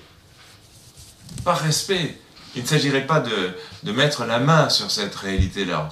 Par 1.45 1.59
respect. 1.59 2.19
Il 2.55 2.63
ne 2.63 2.67
s'agirait 2.67 3.07
pas 3.07 3.21
de, 3.21 3.57
de, 3.83 3.93
mettre 3.93 4.25
la 4.25 4.39
main 4.39 4.69
sur 4.69 4.91
cette 4.91 5.15
réalité-là. 5.15 5.89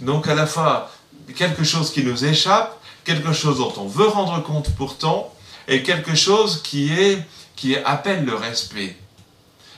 Donc 0.00 0.28
à 0.28 0.34
la 0.34 0.46
fois 0.46 0.90
quelque 1.36 1.62
chose 1.62 1.92
qui 1.92 2.02
nous 2.02 2.24
échappe, 2.24 2.80
quelque 3.04 3.32
chose 3.32 3.58
dont 3.58 3.72
on 3.76 3.86
veut 3.86 4.06
rendre 4.06 4.42
compte 4.42 4.74
pourtant, 4.76 5.34
et 5.68 5.82
quelque 5.82 6.14
chose 6.14 6.62
qui, 6.62 6.92
est, 6.92 7.22
qui 7.54 7.76
appelle 7.76 8.24
le 8.24 8.34
respect. 8.34 8.96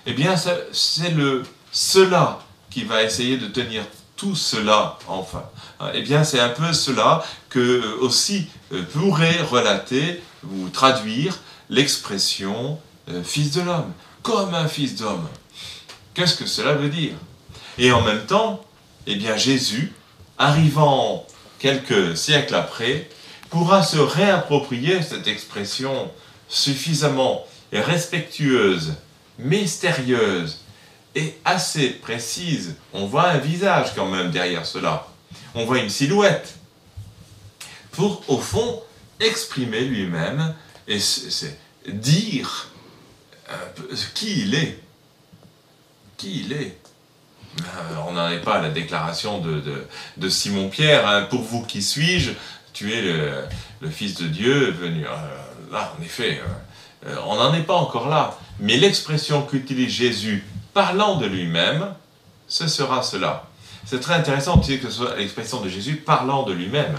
Eh 0.06 0.14
bien, 0.14 0.36
c'est 0.36 1.10
le 1.10 1.42
cela 1.70 2.40
qui 2.70 2.84
va 2.84 3.02
essayer 3.02 3.36
de 3.36 3.46
tenir 3.46 3.84
tout 4.16 4.34
cela 4.34 4.98
enfin. 5.08 5.44
Eh 5.94 6.02
bien, 6.02 6.24
c'est 6.24 6.40
un 6.40 6.48
peu 6.48 6.72
cela 6.72 7.24
que 7.48 7.58
euh, 7.58 7.96
aussi 8.00 8.46
euh, 8.72 8.82
pourrait 8.92 9.42
relater 9.42 10.22
ou 10.48 10.68
traduire 10.68 11.38
l'expression 11.70 12.78
euh, 13.08 13.22
fils 13.24 13.50
de 13.52 13.62
l'homme, 13.62 13.92
comme 14.22 14.54
un 14.54 14.68
fils 14.68 14.96
d'homme. 14.96 15.28
Qu'est-ce 16.14 16.36
que 16.36 16.46
cela 16.46 16.74
veut 16.74 16.88
dire? 16.88 17.14
Et 17.78 17.90
en 17.92 18.02
même 18.02 18.26
temps, 18.26 18.64
eh 19.06 19.18
Jésus, 19.36 19.92
arrivant 20.38 21.26
quelques 21.58 22.16
siècles 22.16 22.54
après, 22.54 23.08
pourra 23.50 23.82
se 23.82 23.98
réapproprier 23.98 25.02
cette 25.02 25.26
expression 25.26 26.10
suffisamment 26.48 27.46
respectueuse, 27.72 28.94
mystérieuse 29.38 30.58
et 31.14 31.34
assez 31.44 31.90
précise. 31.90 32.76
On 32.92 33.06
voit 33.06 33.28
un 33.28 33.38
visage 33.38 33.94
quand 33.94 34.08
même 34.08 34.30
derrière 34.30 34.66
cela. 34.66 35.08
On 35.54 35.64
voit 35.64 35.78
une 35.78 35.90
silhouette. 35.90 36.54
Pour, 37.92 38.22
au 38.28 38.38
fond, 38.38 38.82
exprimer 39.20 39.80
lui-même 39.80 40.54
et 40.88 40.98
dire 41.86 42.71
euh, 43.52 43.96
qui 44.14 44.42
il 44.42 44.54
est? 44.54 44.82
Qui 46.16 46.40
il 46.40 46.52
est? 46.52 46.78
Euh, 47.60 47.64
on 48.08 48.12
n'en 48.12 48.30
est 48.30 48.40
pas 48.40 48.54
à 48.54 48.62
la 48.62 48.70
déclaration 48.70 49.40
de, 49.40 49.62
de, 50.16 50.28
Simon-Pierre, 50.28 51.06
hein. 51.06 51.26
pour 51.28 51.42
vous 51.42 51.62
qui 51.62 51.82
suis-je 51.82 52.32
Tu 52.72 52.92
es 52.94 53.02
le, 53.02 53.90
Fils 53.90 54.14
de 54.14 54.28
Dieu 54.28 54.70
venu. 54.70 55.04
Euh, 55.04 55.72
là, 55.72 55.92
en 55.98 56.02
effet, 56.02 56.40
on 57.26 57.34
n'en 57.34 57.52
est 57.52 57.62
pas 57.62 57.74
encore 57.74 58.08
là. 58.08 58.38
Mais 58.60 58.76
l'expression 58.76 59.42
qu'utilise 59.42 59.90
Jésus 59.90 60.44
parlant 60.72 61.16
de 61.16 61.26
lui-même, 61.26 61.94
ce 62.46 62.68
sera 62.68 63.02
cela. 63.02 63.48
C'est 63.84 64.00
très 64.00 64.14
intéressant 64.14 64.58
que 64.58 64.64
ce 64.64 64.90
soit 64.90 65.16
l'expression 65.16 65.60
de 65.60 65.68
Jésus 65.68 65.96
parlant 65.96 66.44
de 66.44 66.52
lui-même. 66.52 66.96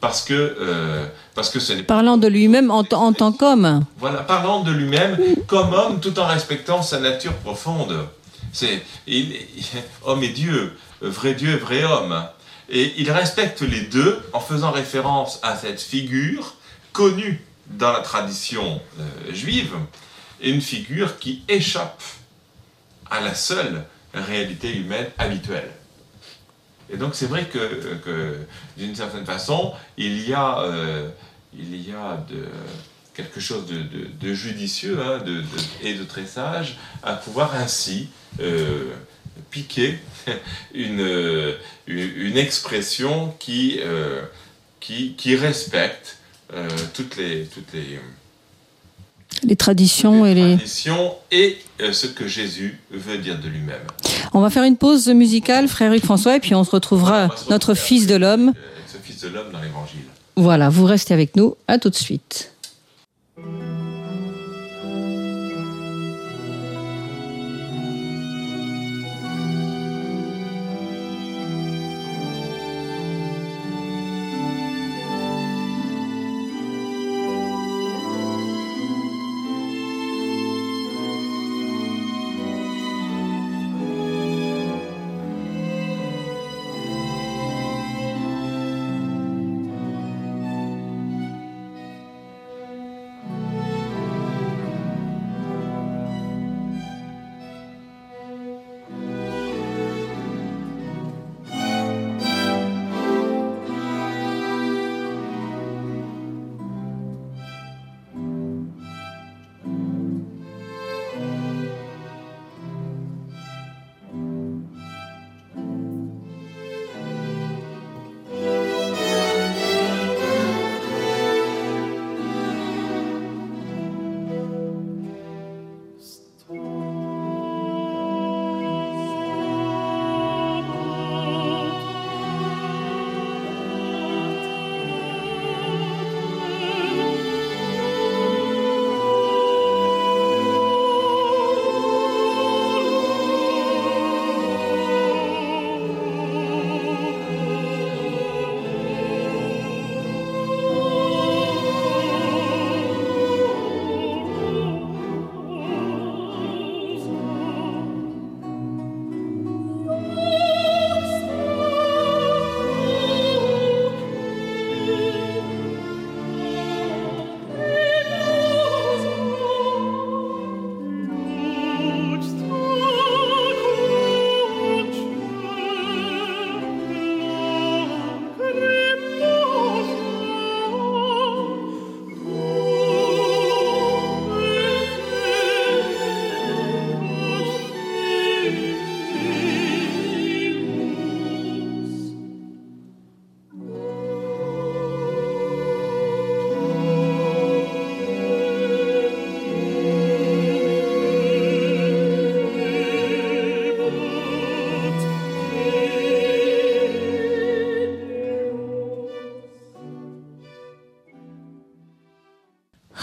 Parce 0.00 0.22
que, 0.22 0.34
euh, 0.34 1.06
parce 1.34 1.50
que 1.50 1.58
ce 1.58 1.72
n'est 1.72 1.82
Parlant 1.82 2.16
de 2.16 2.28
lui-même 2.28 2.70
en, 2.70 2.84
en, 2.92 3.12
tant 3.12 3.32
qu'homme. 3.32 3.84
Voilà, 3.98 4.18
parlant 4.18 4.62
de 4.62 4.70
lui-même 4.70 5.18
comme 5.46 5.72
homme 5.72 6.00
tout 6.00 6.18
en 6.18 6.26
respectant 6.26 6.82
sa 6.82 7.00
nature 7.00 7.34
profonde. 7.34 8.06
C'est 8.52 8.82
homme 10.04 10.22
et 10.22 10.28
Dieu, 10.28 10.76
vrai 11.00 11.34
Dieu, 11.34 11.56
vrai 11.56 11.84
homme. 11.84 12.24
Et 12.68 12.94
il 12.98 13.10
respecte 13.10 13.62
les 13.62 13.82
deux 13.82 14.20
en 14.32 14.40
faisant 14.40 14.70
référence 14.70 15.38
à 15.42 15.56
cette 15.56 15.80
figure 15.80 16.54
connue 16.92 17.44
dans 17.66 17.92
la 17.92 18.00
tradition 18.00 18.80
euh, 18.98 19.32
juive, 19.32 19.74
et 20.40 20.50
une 20.50 20.60
figure 20.60 21.18
qui 21.18 21.42
échappe 21.48 22.02
à 23.10 23.20
la 23.20 23.34
seule 23.34 23.84
réalité 24.14 24.74
humaine 24.74 25.06
habituelle. 25.18 25.70
Et 26.90 26.96
donc 26.96 27.14
c'est 27.14 27.26
vrai 27.26 27.46
que, 27.46 28.38
d'une 28.76 28.94
certaine 28.94 29.26
façon, 29.26 29.72
il 29.96 30.28
y 30.28 30.34
a, 30.34 30.60
euh, 30.60 31.08
de, 31.52 32.44
quelque 33.14 33.40
chose 33.40 33.64
de, 33.66 34.34
judicieux 34.34 34.98
hein, 35.00 35.18
et 35.82 35.94
de 35.94 36.04
très 36.04 36.26
sage 36.26 36.76
à 37.02 37.14
pouvoir 37.14 37.54
ainsi 37.54 38.08
euh, 38.40 38.92
piquer 39.50 39.98
une, 40.74 41.54
une 41.86 42.36
expression 42.36 43.34
qui, 43.38 43.80
euh, 43.80 44.22
respecte. 45.40 46.18
Toutes 46.94 47.16
les 47.16 47.48
les 49.42 49.56
traditions 49.56 50.26
et 50.26 50.34
les 50.34 50.56
traditions 50.56 51.14
et 51.30 51.58
euh, 51.80 51.92
ce 51.92 52.06
que 52.06 52.26
Jésus 52.26 52.78
veut 52.90 53.18
dire 53.18 53.38
de 53.38 53.48
lui-même. 53.48 53.82
On 54.32 54.40
va 54.40 54.50
faire 54.50 54.64
une 54.64 54.76
pause 54.76 55.08
musicale, 55.08 55.68
frère 55.68 55.92
Hugues 55.92 56.04
François, 56.04 56.36
et 56.36 56.40
puis 56.40 56.54
on 56.54 56.64
se 56.64 56.70
retrouvera 56.70 57.28
notre 57.50 57.74
Fils 57.74 58.06
de 58.06 58.16
l'homme. 58.16 58.52
Ce 58.86 58.98
Fils 58.98 59.20
de 59.22 59.28
l'homme 59.28 59.52
dans 59.52 59.60
l'Évangile. 59.60 60.04
Voilà, 60.36 60.68
vous 60.68 60.84
restez 60.84 61.14
avec 61.14 61.36
nous. 61.36 61.56
À 61.68 61.78
tout 61.78 61.90
de 61.90 61.94
suite. 61.94 62.52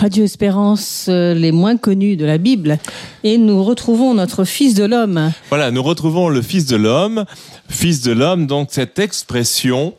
Radio 0.03 0.25
Espérance, 0.25 1.05
euh, 1.07 1.33
les 1.33 1.53
moins 1.53 1.77
connus 1.77 2.17
de 2.17 2.25
la 2.25 2.37
Bible. 2.37 2.77
Et 3.23 3.37
nous 3.37 3.63
retrouvons 3.63 4.13
notre 4.13 4.43
Fils 4.43 4.73
de 4.73 4.83
l'homme. 4.83 5.31
Voilà, 5.47 5.71
nous 5.71 5.81
retrouvons 5.81 6.27
le 6.27 6.41
Fils 6.41 6.65
de 6.65 6.75
l'homme. 6.75 7.23
Fils 7.69 8.01
de 8.01 8.11
l'homme, 8.11 8.45
donc 8.45 8.67
cette 8.71 8.99
expression 8.99 9.93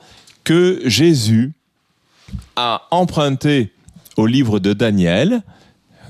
que 0.44 0.82
Jésus 0.84 1.52
a 2.54 2.82
empruntée 2.90 3.72
au 4.18 4.26
livre 4.26 4.58
de 4.58 4.74
Daniel, 4.74 5.40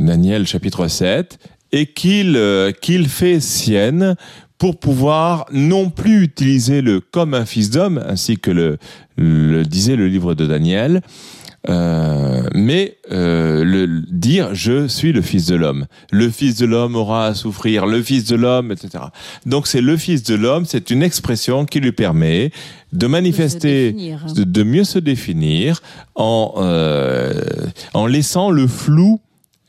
Daniel 0.01 0.45
chapitre 0.49 0.89
7, 0.89 1.39
et 1.71 1.87
qu'il 1.87 2.37
euh, 2.37 2.73
qu'il 2.73 3.09
fait 3.09 3.39
sienne 3.39 4.17
pour 4.59 4.81
pouvoir 4.81 5.47
non 5.53 5.89
plus 5.91 6.25
utiliser 6.25 6.83
le 6.83 6.99
comme 6.99 7.33
un 7.33 7.47
fils 7.47 7.71
d'homme, 7.71 8.03
ainsi 8.09 8.39
que 8.39 8.51
le 9.17 9.63
disait 9.63 9.95
le 9.95 10.09
livre 10.09 10.35
de 10.35 10.47
Daniel, 10.47 11.01
euh, 11.69 12.43
mais 12.55 12.99
euh, 13.11 13.65
le 13.65 14.03
dire 14.11 14.55
je 14.55 14.87
suis 14.87 15.13
le 15.13 15.23
fils 15.23 15.47
de 15.47 15.55
l'homme. 15.57 15.87
Le 16.13 16.29
fils 16.31 16.57
de 16.57 16.67
l'homme 16.67 16.95
aura 16.95 17.27
à 17.27 17.35
souffrir, 17.35 17.87
le 17.87 18.03
fils 18.03 18.25
de 18.27 18.37
l'homme, 18.37 18.71
etc. 18.71 19.05
Donc 19.47 19.67
c'est 19.67 19.81
le 19.81 19.97
fils 19.97 20.23
de 20.23 20.35
l'homme, 20.35 20.67
c'est 20.67 20.91
une 20.91 21.03
expression 21.03 21.65
qui 21.65 21.81
lui 21.81 21.93
permet 21.93 22.51
de 22.93 23.07
manifester, 23.07 23.93
De 23.93 24.35
de, 24.35 24.45
de 24.45 24.63
mieux 24.63 24.85
se 24.85 24.99
définir 24.99 25.81
en 26.15 26.55
euh, 26.59 27.33
en 27.95 28.07
laissant 28.07 28.51
le 28.51 28.67
flou. 28.67 29.21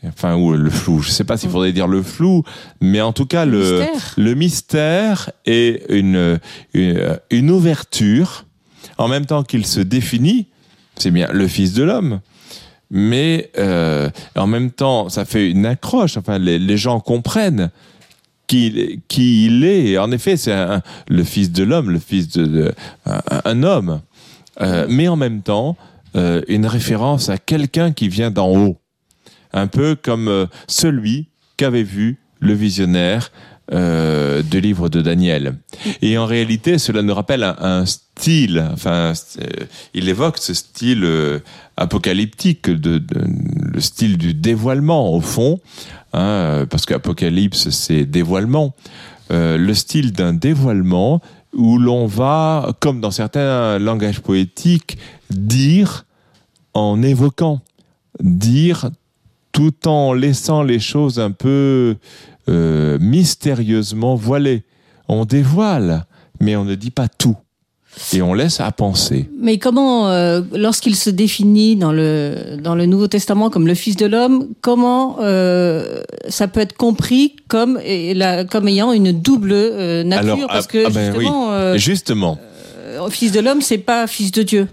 Enfin, 0.07 0.35
ou 0.35 0.51
le 0.53 0.69
flou, 0.69 1.01
je 1.01 1.09
sais 1.09 1.23
pas 1.23 1.35
s'il 1.35 1.49
faudrait 1.49 1.71
dire 1.71 1.87
le 1.87 2.03
flou, 2.03 2.43
mais 2.79 3.01
en 3.01 3.11
tout 3.11 3.25
cas, 3.25 3.43
Le 3.45 3.59
le, 3.59 3.79
mystère. 3.79 4.13
le 4.17 4.33
mystère 4.35 5.31
est 5.47 5.83
une, 5.89 6.39
une, 6.75 7.17
une 7.31 7.49
ouverture, 7.49 8.45
en 8.99 9.07
même 9.07 9.25
temps 9.25 9.41
qu'il 9.41 9.65
se 9.65 9.79
définit, 9.79 10.45
c'est 10.97 11.11
bien 11.11 11.27
le 11.31 11.47
Fils 11.47 11.73
de 11.73 11.83
l'homme, 11.83 12.19
mais 12.91 13.51
euh, 13.57 14.09
en 14.35 14.47
même 14.47 14.71
temps, 14.71 15.09
ça 15.09 15.25
fait 15.25 15.49
une 15.49 15.65
accroche, 15.65 16.17
enfin, 16.17 16.37
les, 16.37 16.77
gens 16.77 16.99
comprennent 16.99 17.71
qui, 18.47 19.01
qui 19.07 19.47
il 19.47 19.65
est. 19.65 19.97
En 19.97 20.11
effet, 20.11 20.37
c'est 20.37 20.55
le 21.07 21.23
Fils 21.23 21.51
de 21.51 21.63
l'homme, 21.63 21.89
le 21.89 21.99
Fils 21.99 22.29
de, 22.29 22.73
homme, 23.45 24.01
Euh, 24.61 24.85
mais 24.87 25.09
en 25.09 25.17
même 25.17 25.41
temps, 25.41 25.75
euh, 26.15 26.41
une 26.47 26.65
référence 26.65 27.27
à 27.27 27.37
quelqu'un 27.37 27.91
qui 27.91 28.07
vient 28.07 28.31
d'en 28.31 28.55
haut, 28.55 28.77
un 29.51 29.67
peu 29.67 29.97
comme 30.01 30.47
celui 30.67 31.27
qu'avait 31.57 31.83
vu 31.83 32.19
le 32.39 32.53
visionnaire 32.53 33.31
euh, 33.72 34.43
du 34.43 34.62
livre 34.62 34.89
de 34.89 35.01
Daniel. 35.01 35.55
Et 36.01 36.17
en 36.17 36.25
réalité, 36.25 36.77
cela 36.77 37.01
nous 37.01 37.13
rappelle 37.13 37.43
un, 37.43 37.86
style, 37.86 38.63
enfin, 38.72 39.13
euh, 39.41 39.65
il 39.93 40.07
évoque 40.07 40.38
ce 40.38 40.53
style 40.53 41.03
euh, 41.03 41.39
apocalyptique, 41.75 42.69
de, 42.69 43.00
de- 43.00 43.25
le 43.74 43.81
style 43.81 44.17
du 44.17 44.34
dévoilement 44.34 45.13
au 45.13 45.19
fond, 45.19 45.60
hein, 46.13 46.65
parce 46.69 46.86
qu'Apocalypse, 46.86 47.69
c'est 47.72 48.05
dévoilement, 48.05 48.75
le 49.31 49.74
style 49.74 50.12
d'un 50.13 50.34
dévoilement 50.34 51.19
où 51.53 51.79
l'on 51.79 52.05
va, 52.05 52.74
comme 52.79 53.01
dans 53.01 53.12
certains 53.12 53.79
langages 53.79 54.19
poétiques, 54.22 54.98
dire 55.31 56.05
en 56.75 57.01
évoquant, 57.01 57.62
dire 58.22 58.89
tout 59.51 59.88
en 59.88 60.13
laissant 60.13 60.63
les 60.63 60.79
choses 60.79 61.19
un 61.19 61.31
peu 61.31 61.95
euh, 62.49 62.97
mystérieusement 62.99 64.15
voilées. 64.15 64.63
On 65.07 65.25
dévoile, 65.25 66.05
mais 66.39 66.55
on 66.55 66.65
ne 66.65 66.75
dit 66.75 66.91
pas 66.91 67.07
tout. 67.07 67.35
Et 68.11 68.21
on 68.21 68.33
laisse 68.33 68.59
à 68.59 68.69
penser. 68.73 69.29
Mais 69.39 69.57
comment, 69.57 70.09
euh, 70.09 70.41
lorsqu'il 70.53 70.97
se 70.97 71.09
définit 71.09 71.77
dans 71.77 71.93
le, 71.93 72.57
dans 72.61 72.75
le 72.75 72.85
Nouveau 72.85 73.07
Testament 73.07 73.49
comme 73.49 73.67
le 73.67 73.73
Fils 73.73 73.95
de 73.95 74.05
l'homme, 74.05 74.49
comment 74.59 75.17
euh, 75.21 76.01
ça 76.27 76.49
peut 76.49 76.59
être 76.59 76.75
compris 76.75 77.37
comme, 77.48 77.79
et 77.85 78.13
la- 78.13 78.43
comme 78.43 78.67
ayant 78.67 78.91
une 78.91 79.13
double 79.13 79.53
nature 80.03 80.33
Alors, 80.35 80.48
Parce 80.48 80.65
ah, 80.67 80.72
que 80.74 80.85
ah 80.87 80.89
ben 80.89 81.13
oui. 81.15 81.24
justement, 81.79 82.37
Justement, 82.37 83.09
Fils 83.09 83.31
de 83.31 83.39
l'homme, 83.39 83.61
c'est 83.61 83.77
pas 83.77 84.07
Fils 84.07 84.31
de 84.31 84.43
Dieu. 84.43 84.67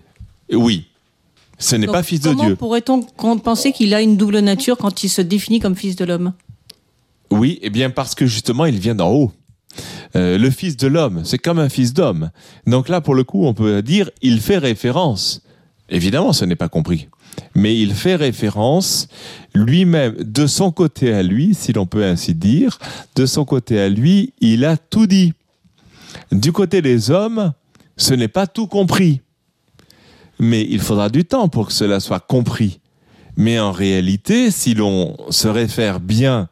oui, 0.52 0.86
ce 1.58 1.76
n'est 1.76 1.86
pas 1.86 2.02
fils 2.02 2.20
de 2.20 2.30
comment 2.30 2.44
Dieu. 2.46 2.56
pourrait-on 2.56 3.02
con- 3.02 3.38
penser 3.38 3.70
qu'il 3.70 3.94
a 3.94 4.00
une 4.02 4.16
double 4.16 4.40
nature 4.40 4.76
quand 4.76 5.04
il 5.04 5.08
se 5.08 5.22
définit 5.22 5.60
comme 5.60 5.76
Fils 5.76 5.94
de 5.94 6.04
l'homme? 6.04 6.32
Oui, 7.32 7.58
eh 7.62 7.70
bien 7.70 7.88
parce 7.88 8.14
que 8.14 8.26
justement, 8.26 8.66
il 8.66 8.78
vient 8.78 8.94
d'en 8.94 9.10
haut. 9.10 9.32
Euh, 10.16 10.36
le 10.36 10.50
fils 10.50 10.76
de 10.76 10.86
l'homme, 10.86 11.22
c'est 11.24 11.38
comme 11.38 11.58
un 11.58 11.70
fils 11.70 11.94
d'homme. 11.94 12.30
Donc 12.66 12.90
là, 12.90 13.00
pour 13.00 13.14
le 13.14 13.24
coup, 13.24 13.46
on 13.46 13.54
peut 13.54 13.80
dire, 13.80 14.10
il 14.20 14.38
fait 14.38 14.58
référence. 14.58 15.40
Évidemment, 15.88 16.34
ce 16.34 16.44
n'est 16.44 16.56
pas 16.56 16.68
compris. 16.68 17.08
Mais 17.54 17.78
il 17.78 17.94
fait 17.94 18.16
référence 18.16 19.08
lui-même, 19.54 20.14
de 20.18 20.46
son 20.46 20.72
côté 20.72 21.14
à 21.14 21.22
lui, 21.22 21.54
si 21.54 21.72
l'on 21.72 21.86
peut 21.86 22.04
ainsi 22.04 22.34
dire, 22.34 22.78
de 23.16 23.24
son 23.24 23.46
côté 23.46 23.80
à 23.80 23.88
lui, 23.88 24.34
il 24.42 24.66
a 24.66 24.76
tout 24.76 25.06
dit. 25.06 25.32
Du 26.32 26.52
côté 26.52 26.82
des 26.82 27.10
hommes, 27.10 27.54
ce 27.96 28.12
n'est 28.12 28.28
pas 28.28 28.46
tout 28.46 28.66
compris. 28.66 29.22
Mais 30.38 30.66
il 30.68 30.80
faudra 30.80 31.08
du 31.08 31.24
temps 31.24 31.48
pour 31.48 31.68
que 31.68 31.72
cela 31.72 31.98
soit 31.98 32.20
compris. 32.20 32.80
Mais 33.38 33.58
en 33.58 33.72
réalité, 33.72 34.50
si 34.50 34.74
l'on 34.74 35.16
se 35.30 35.48
réfère 35.48 35.98
bien 35.98 36.50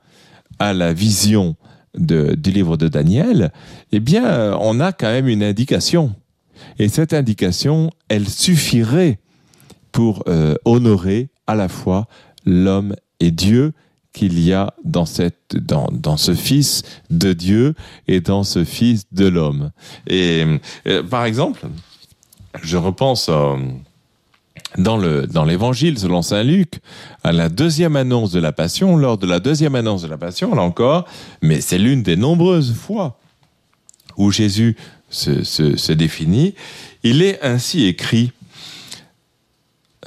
à 0.61 0.73
la 0.73 0.92
vision 0.92 1.57
de- 1.99 2.37
du 2.37 2.53
livre 2.53 2.77
de 2.77 2.87
Daniel, 2.87 3.51
eh 3.90 3.99
bien, 3.99 4.25
euh, 4.27 4.57
on 4.61 4.79
a 4.79 4.92
quand 4.92 5.09
même 5.11 5.27
une 5.27 5.42
indication. 5.42 6.14
Et 6.79 6.88
cette 6.88 7.12
indication, 7.14 7.90
elle 8.09 8.29
suffirait 8.29 9.18
pour 9.90 10.23
euh, 10.29 10.55
honorer 10.64 11.31
à 11.49 11.57
la 11.57 11.68
fois 11.68 12.07
l'homme 12.46 12.94
et 13.18 13.33
Dieu 13.33 13.73
qu'il 14.12 14.38
y 14.38 14.53
a 14.53 14.73
dans, 14.85 15.07
cette, 15.07 15.57
dans, 15.57 15.88
dans 15.92 16.16
ce 16.16 16.35
Fils 16.35 16.83
de 17.11 17.33
Dieu 17.33 17.75
et 18.09 18.20
dans 18.20 18.44
ce 18.44 18.64
Fils 18.64 19.05
de 19.12 19.27
l'homme. 19.27 19.70
Et 20.07 20.44
euh, 20.87 21.03
par 21.03 21.25
exemple, 21.25 21.66
je 22.62 22.77
repense 22.77 23.29
euh, 23.31 23.57
dans 24.79 24.97
le 24.97 25.27
dans 25.27 25.45
l'Évangile 25.45 25.99
selon 25.99 26.23
saint 26.23 26.43
Luc 26.43 26.81
à 27.25 27.33
la 27.33 27.49
deuxième 27.49 27.97
annonce 27.97 28.33
de 28.33 28.41
la 28.41 28.53
Passion. 28.53 28.97
Lors 28.97 29.19
de 29.19 29.27
la 29.27 29.41
deuxième 29.41 29.75
annonce 29.75 30.03
de 30.03 30.09
la 30.09 30.19
Passion, 30.19 30.55
là 30.55 30.63
encore, 30.63 31.07
mais 31.43 31.61
c'est 31.61 31.79
l'une 31.79 32.03
des 32.03 32.17
nombreuses 32.17 32.75
fois 32.75 33.19
où 34.17 34.31
Jésus 34.31 34.77
se, 35.09 35.45
se, 35.45 35.77
se 35.77 35.93
définit. 35.93 36.55
Il 37.03 37.23
est 37.23 37.43
ainsi 37.43 37.87
écrit 37.87 38.33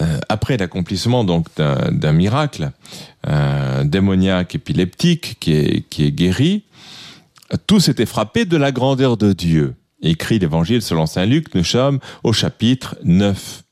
euh, 0.01 0.19
après 0.27 0.57
l'accomplissement 0.57 1.23
donc 1.23 1.47
d'un 1.55 2.13
miracle, 2.13 2.71
un 3.23 3.85
démoniaque 3.85 4.55
épileptique 4.55 5.37
qui 5.39 5.53
est, 5.53 5.89
qui 5.89 6.05
est 6.05 6.11
guéri, 6.11 6.63
tous 7.67 7.89
étaient 7.89 8.07
frappés 8.07 8.45
de 8.45 8.57
la 8.57 8.71
grandeur 8.71 9.17
de 9.17 9.33
Dieu. 9.33 9.75
Écrit 10.01 10.39
l'Évangile 10.39 10.81
selon 10.81 11.05
saint 11.05 11.25
Luc, 11.25 11.53
nous 11.53 11.63
sommes 11.63 11.99
au 12.23 12.33
chapitre 12.33 12.95
9. 13.03 13.63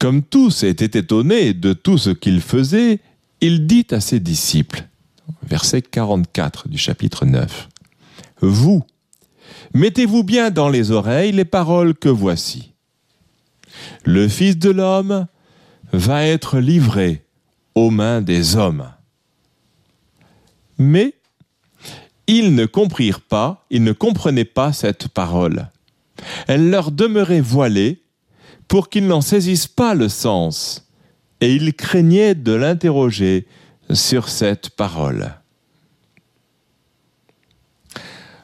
Comme 0.00 0.22
tous 0.22 0.62
étaient 0.62 0.98
étonnés 0.98 1.52
de 1.52 1.74
tout 1.74 1.98
ce 1.98 2.08
qu'il 2.08 2.40
faisait, 2.40 3.00
il 3.42 3.66
dit 3.66 3.86
à 3.90 4.00
ses 4.00 4.18
disciples, 4.18 4.88
verset 5.42 5.82
44 5.82 6.70
du 6.70 6.78
chapitre 6.78 7.26
9, 7.26 7.68
Vous, 8.40 8.82
mettez-vous 9.74 10.24
bien 10.24 10.50
dans 10.50 10.70
les 10.70 10.90
oreilles 10.90 11.32
les 11.32 11.44
paroles 11.44 11.94
que 11.94 12.08
voici. 12.08 12.72
Le 14.06 14.26
Fils 14.26 14.56
de 14.56 14.70
l'homme 14.70 15.26
va 15.92 16.26
être 16.26 16.60
livré 16.60 17.22
aux 17.74 17.90
mains 17.90 18.22
des 18.22 18.56
hommes. 18.56 18.90
Mais 20.78 21.12
ils 22.26 22.54
ne 22.54 22.64
comprirent 22.64 23.20
pas, 23.20 23.66
ils 23.68 23.84
ne 23.84 23.92
comprenaient 23.92 24.46
pas 24.46 24.72
cette 24.72 25.08
parole. 25.08 25.68
Elle 26.46 26.70
leur 26.70 26.90
demeurait 26.90 27.42
voilée 27.42 27.99
pour 28.70 28.88
qu'ils 28.88 29.08
n'en 29.08 29.20
saisissent 29.20 29.66
pas 29.66 29.94
le 29.94 30.08
sens, 30.08 30.86
et 31.40 31.52
ils 31.52 31.74
craignaient 31.74 32.36
de 32.36 32.52
l'interroger 32.52 33.48
sur 33.92 34.28
cette 34.28 34.70
parole. 34.70 35.34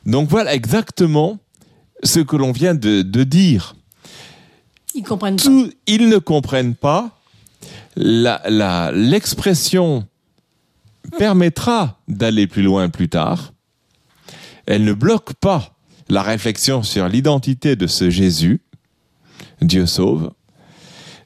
Donc 0.04 0.28
voilà 0.28 0.52
exactement 0.52 1.38
ce 2.02 2.18
que 2.18 2.34
l'on 2.34 2.50
vient 2.50 2.74
de, 2.74 3.02
de 3.02 3.22
dire. 3.22 3.76
Ils 4.96 5.04
comprennent 5.04 5.36
pas. 5.36 5.44
Tout, 5.44 5.70
ils 5.86 6.08
ne 6.08 6.18
comprennent 6.18 6.74
pas. 6.74 7.20
L'expression 7.94 10.08
permettra 11.18 12.00
d'aller 12.08 12.48
plus 12.48 12.62
loin 12.62 12.88
plus 12.88 13.08
tard. 13.08 13.52
Elle 14.66 14.82
ne 14.82 14.92
bloque 14.92 15.34
pas 15.34 15.76
la 16.08 16.22
réflexion 16.22 16.82
sur 16.82 17.08
l'identité 17.08 17.76
de 17.76 17.86
ce 17.86 18.10
Jésus. 18.10 18.60
Dieu 19.62 19.86
sauve. 19.86 20.32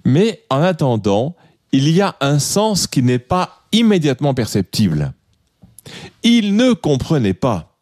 Mais 0.04 0.42
en 0.50 0.62
attendant, 0.62 1.36
il 1.72 1.88
y 1.90 2.00
a 2.00 2.16
un 2.20 2.38
sens 2.38 2.86
qui 2.86 3.02
n'est 3.02 3.18
pas 3.18 3.64
immédiatement 3.72 4.34
perceptible. 4.34 5.12
Ils 6.22 6.56
ne 6.56 6.72
comprenaient 6.72 7.34
pas. 7.34 7.76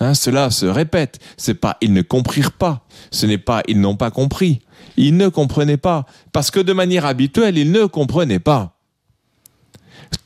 Hein, 0.00 0.14
cela 0.14 0.50
se 0.50 0.66
répète. 0.66 1.18
C'est 1.36 1.54
pas 1.54 1.76
ils 1.80 1.92
ne 1.92 2.02
comprirent 2.02 2.52
pas. 2.52 2.86
Ce 3.10 3.26
n'est 3.26 3.38
pas 3.38 3.62
ils 3.66 3.80
n'ont 3.80 3.96
pas 3.96 4.10
compris. 4.10 4.60
Il 4.96 5.16
ne 5.16 5.28
comprenait 5.28 5.76
pas, 5.76 6.06
parce 6.32 6.50
que 6.50 6.58
de 6.58 6.72
manière 6.72 7.06
habituelle, 7.06 7.56
il 7.56 7.70
ne 7.70 7.86
comprenait 7.86 8.40
pas. 8.40 8.76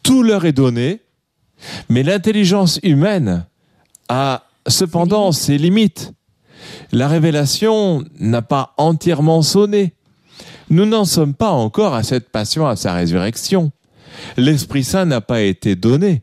Tout 0.03 0.23
leur 0.23 0.47
est 0.47 0.53
donné, 0.53 1.03
mais 1.91 2.03
l'intelligence 2.03 2.81
humaine 2.83 3.45
a 4.09 4.45
cependant 4.67 5.31
ses 5.33 5.59
limites. 5.59 6.13
La 6.93 7.09
révélation 7.09 8.05
n'a 8.19 8.43
pas 8.43 8.75
entièrement 8.77 9.43
sonné. 9.43 9.95
Nous 10.71 10.87
n'en 10.87 11.05
sommes 11.05 11.35
pas 11.35 11.51
encore 11.51 11.95
à 11.95 12.03
cette 12.03 12.31
passion, 12.31 12.67
à 12.67 12.77
sa 12.77 12.95
résurrection. 12.95 13.73
L'Esprit 14.37 14.85
Saint 14.85 15.05
n'a 15.05 15.21
pas 15.21 15.43
été 15.43 15.77
donné. 15.77 16.23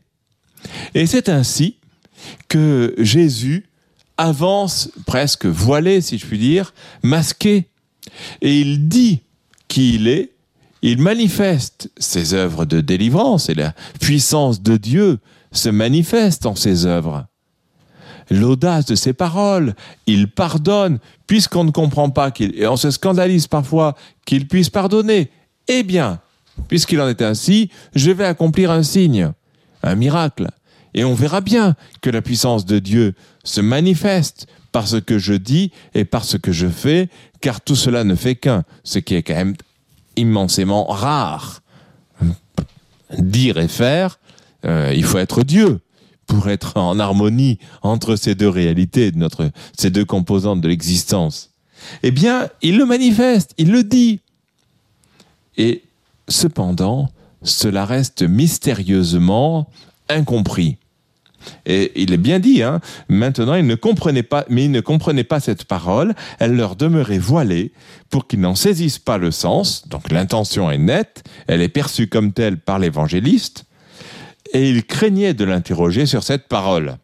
Et 0.94 1.06
c'est 1.06 1.28
ainsi 1.28 1.76
que 2.48 2.94
Jésus 2.98 3.66
avance 4.16 4.90
presque 5.06 5.46
voilé, 5.46 6.00
si 6.00 6.18
je 6.18 6.26
puis 6.26 6.38
dire, 6.38 6.74
masqué. 7.02 7.68
Et 8.42 8.60
il 8.60 8.88
dit 8.88 9.22
qui 9.68 9.94
il 9.94 10.08
est, 10.08 10.32
il 10.82 10.98
manifeste 10.98 11.90
ses 11.98 12.34
œuvres 12.34 12.64
de 12.64 12.80
délivrance 12.80 13.48
et 13.48 13.54
la 13.54 13.74
puissance 14.00 14.62
de 14.62 14.76
Dieu 14.76 15.18
se 15.52 15.68
manifeste 15.68 16.46
en 16.46 16.54
ses 16.54 16.86
œuvres. 16.86 17.26
L'audace 18.30 18.86
de 18.86 18.94
ses 18.94 19.12
paroles, 19.12 19.74
il 20.06 20.28
pardonne, 20.28 21.00
puisqu'on 21.26 21.64
ne 21.64 21.72
comprend 21.72 22.10
pas 22.10 22.30
qu'il, 22.30 22.54
et 22.56 22.66
on 22.68 22.76
se 22.76 22.90
scandalise 22.90 23.48
parfois 23.48 23.96
qu'il 24.24 24.46
puisse 24.46 24.70
pardonner. 24.70 25.30
Eh 25.66 25.82
bien, 25.82 26.20
puisqu'il 26.68 27.00
en 27.00 27.08
est 27.08 27.22
ainsi, 27.22 27.70
je 27.94 28.12
vais 28.12 28.24
accomplir 28.24 28.70
un 28.70 28.84
signe, 28.84 29.32
un 29.82 29.94
miracle. 29.96 30.48
Et 30.94 31.04
on 31.04 31.14
verra 31.14 31.40
bien 31.40 31.74
que 32.02 32.10
la 32.10 32.22
puissance 32.22 32.64
de 32.64 32.78
Dieu 32.78 33.14
se 33.42 33.60
manifeste 33.60 34.46
par 34.70 34.86
ce 34.86 34.96
que 34.96 35.18
je 35.18 35.34
dis 35.34 35.72
et 35.94 36.04
par 36.04 36.24
ce 36.24 36.36
que 36.36 36.52
je 36.52 36.68
fais, 36.68 37.08
car 37.40 37.60
tout 37.60 37.76
cela 37.76 38.04
ne 38.04 38.14
fait 38.14 38.36
qu'un, 38.36 38.64
ce 38.84 39.00
qui 39.00 39.16
est 39.16 39.22
quand 39.22 39.34
même 39.34 39.56
immensément 40.16 40.86
rare. 40.86 41.62
Dire 43.18 43.58
et 43.58 43.66
faire, 43.66 44.20
euh, 44.64 44.92
il 44.94 45.02
faut 45.02 45.18
être 45.18 45.42
Dieu 45.42 45.80
pour 46.30 46.48
être 46.48 46.76
en 46.76 47.00
harmonie 47.00 47.58
entre 47.82 48.14
ces 48.14 48.36
deux 48.36 48.48
réalités, 48.48 49.12
ces 49.76 49.90
deux 49.90 50.04
composantes 50.04 50.60
de 50.60 50.68
l'existence. 50.68 51.50
Eh 52.04 52.12
bien, 52.12 52.48
il 52.62 52.78
le 52.78 52.86
manifeste, 52.86 53.52
il 53.58 53.72
le 53.72 53.82
dit. 53.82 54.20
Et 55.56 55.82
cependant, 56.28 57.10
cela 57.42 57.84
reste 57.84 58.22
mystérieusement 58.22 59.68
incompris. 60.08 60.76
Et 61.66 61.90
il 62.00 62.12
est 62.12 62.18
bien 62.18 62.38
dit, 62.38 62.62
hein, 62.62 62.80
maintenant 63.08 63.54
ils 63.54 63.66
ne 63.66 63.74
comprenaient 63.74 64.26
mais 64.50 64.66
ils 64.66 64.70
ne 64.70 64.80
comprenaient 64.80 65.24
pas 65.24 65.40
cette 65.40 65.64
parole, 65.64 66.14
elle 66.38 66.54
leur 66.54 66.76
demeurait 66.76 67.18
voilée 67.18 67.72
pour 68.10 68.28
qu'ils 68.28 68.40
n'en 68.40 68.54
saisissent 68.54 68.98
pas 68.98 69.16
le 69.16 69.30
sens, 69.30 69.88
donc 69.88 70.12
l'intention 70.12 70.70
est 70.70 70.78
nette, 70.78 71.24
elle 71.46 71.62
est 71.62 71.70
perçue 71.70 72.08
comme 72.08 72.32
telle 72.32 72.58
par 72.58 72.78
l'évangéliste, 72.78 73.64
et 74.52 74.70
ils 74.70 74.84
craignaient 74.84 75.34
de 75.34 75.44
l'interroger 75.44 76.06
sur 76.06 76.22
cette 76.22 76.48
parole. 76.48 76.96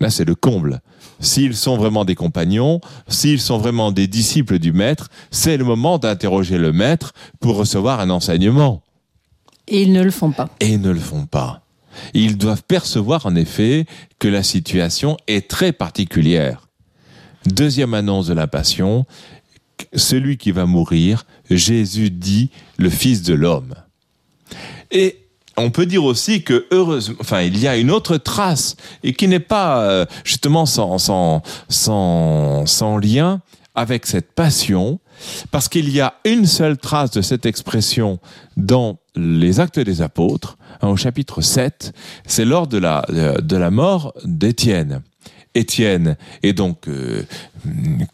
Là, 0.00 0.10
c'est 0.10 0.24
le 0.24 0.34
comble. 0.34 0.80
S'ils 1.20 1.54
sont 1.54 1.76
vraiment 1.76 2.04
des 2.04 2.16
compagnons, 2.16 2.80
s'ils 3.06 3.40
sont 3.40 3.58
vraiment 3.58 3.92
des 3.92 4.08
disciples 4.08 4.58
du 4.58 4.72
Maître, 4.72 5.08
c'est 5.30 5.56
le 5.56 5.64
moment 5.64 5.98
d'interroger 5.98 6.58
le 6.58 6.72
Maître 6.72 7.12
pour 7.40 7.56
recevoir 7.56 8.00
un 8.00 8.10
enseignement. 8.10 8.82
Et 9.68 9.82
ils 9.82 9.92
ne 9.92 10.02
le 10.02 10.10
font 10.10 10.32
pas. 10.32 10.50
Et 10.58 10.70
ils 10.70 10.80
ne 10.80 10.90
le 10.90 10.98
font 10.98 11.26
pas. 11.26 11.62
Ils 12.14 12.36
doivent 12.36 12.64
percevoir 12.64 13.26
en 13.26 13.36
effet 13.36 13.86
que 14.18 14.26
la 14.26 14.42
situation 14.42 15.16
est 15.28 15.48
très 15.48 15.72
particulière. 15.72 16.68
Deuxième 17.46 17.94
annonce 17.94 18.26
de 18.26 18.34
la 18.34 18.48
Passion, 18.48 19.04
celui 19.94 20.36
qui 20.36 20.50
va 20.50 20.66
mourir, 20.66 21.26
Jésus 21.50 22.10
dit 22.10 22.50
le 22.76 22.90
Fils 22.90 23.22
de 23.22 23.34
l'homme. 23.34 23.74
Et 24.90 25.21
on 25.56 25.70
peut 25.70 25.86
dire 25.86 26.04
aussi 26.04 26.42
que 26.42 26.66
heureusement, 26.70 27.16
enfin, 27.20 27.42
il 27.42 27.58
y 27.58 27.68
a 27.68 27.76
une 27.76 27.90
autre 27.90 28.16
trace 28.16 28.76
et 29.02 29.12
qui 29.12 29.28
n'est 29.28 29.40
pas 29.40 29.82
euh, 29.82 30.06
justement 30.24 30.66
sans, 30.66 30.98
sans, 30.98 31.42
sans, 31.68 32.66
sans 32.66 32.96
lien 32.96 33.40
avec 33.74 34.06
cette 34.06 34.32
passion, 34.32 35.00
parce 35.50 35.68
qu'il 35.68 35.88
y 35.88 36.00
a 36.00 36.14
une 36.24 36.46
seule 36.46 36.76
trace 36.76 37.10
de 37.10 37.22
cette 37.22 37.46
expression 37.46 38.18
dans 38.56 38.98
les 39.16 39.60
actes 39.60 39.80
des 39.80 40.02
apôtres, 40.02 40.58
hein, 40.82 40.88
au 40.88 40.96
chapitre 40.96 41.40
7, 41.40 41.94
c'est 42.26 42.44
lors 42.44 42.66
de 42.66 42.76
la, 42.76 43.06
de 43.08 43.56
la 43.56 43.70
mort 43.70 44.12
d'Étienne. 44.24 45.02
Étienne 45.54 46.16
est 46.42 46.54
donc 46.54 46.88
euh, 46.88 47.24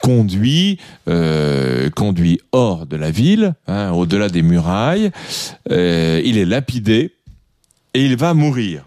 conduit, 0.00 0.78
euh, 1.08 1.88
conduit 1.90 2.40
hors 2.50 2.86
de 2.86 2.96
la 2.96 3.12
ville, 3.12 3.54
hein, 3.68 3.92
au-delà 3.92 4.28
des 4.28 4.42
murailles. 4.42 5.10
Il 5.70 6.36
est 6.36 6.44
lapidé 6.44 7.12
et 7.98 8.04
il 8.04 8.16
va 8.16 8.32
mourir. 8.32 8.86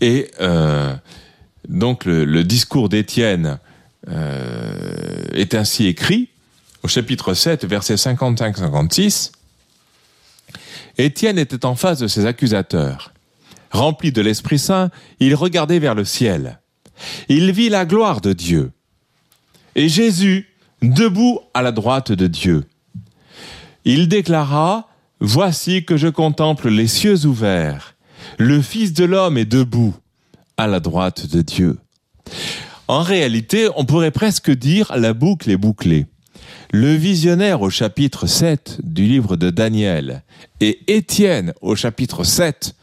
Et 0.00 0.30
donc 1.68 2.04
le, 2.04 2.42
discours 2.44 2.88
d'Étienne 2.88 3.58
est 4.06 5.54
ainsi 5.54 5.86
écrit 5.86 6.28
au 6.84 6.88
chapitre 6.88 7.34
7, 7.34 7.64
versets 7.64 7.96
55-56. 7.96 9.32
Étienne 10.98 11.36
était 11.36 11.66
en 11.66 11.74
face 11.74 11.98
de 11.98 12.06
ses 12.06 12.26
accusateurs. 12.26 13.12
Rempli 13.72 14.12
de 14.12 14.22
l'Esprit 14.22 14.60
Saint, 14.60 14.90
il 15.18 15.34
regardait 15.34 15.80
vers 15.80 15.96
le 15.96 16.04
ciel. 16.04 16.60
Il 17.28 17.50
vit 17.50 17.70
la 17.70 17.84
gloire 17.86 18.20
de 18.20 18.32
Dieu. 18.32 18.70
Et 19.74 19.88
Jésus, 19.88 20.48
debout 20.80 21.40
à 21.54 21.62
la 21.62 21.72
droite 21.72 22.12
de 22.12 22.28
Dieu. 22.28 22.66
Il 23.84 24.08
déclara, 24.08 24.87
Voici 25.20 25.84
que 25.84 25.96
je 25.96 26.08
contemple 26.08 26.68
les 26.68 26.86
cieux 26.86 27.26
ouverts. 27.26 27.96
Le 28.38 28.62
Fils 28.62 28.92
de 28.92 29.04
l'homme 29.04 29.36
est 29.36 29.44
debout 29.44 29.94
à 30.56 30.66
la 30.66 30.80
droite 30.80 31.26
de 31.26 31.42
Dieu. 31.42 31.78
En 32.86 33.02
réalité, 33.02 33.68
on 33.76 33.84
pourrait 33.84 34.10
presque 34.10 34.50
dire 34.50 34.92
la 34.96 35.14
boucle 35.14 35.50
est 35.50 35.56
bouclée. 35.56 36.06
Le 36.72 36.94
visionnaire 36.94 37.62
au 37.62 37.70
chapitre 37.70 38.26
7 38.26 38.78
du 38.82 39.04
livre 39.06 39.36
de 39.36 39.50
Daniel 39.50 40.22
et 40.60 40.80
Étienne 40.86 41.52
au 41.62 41.74
chapitre 41.74 42.24
7, 42.24 42.74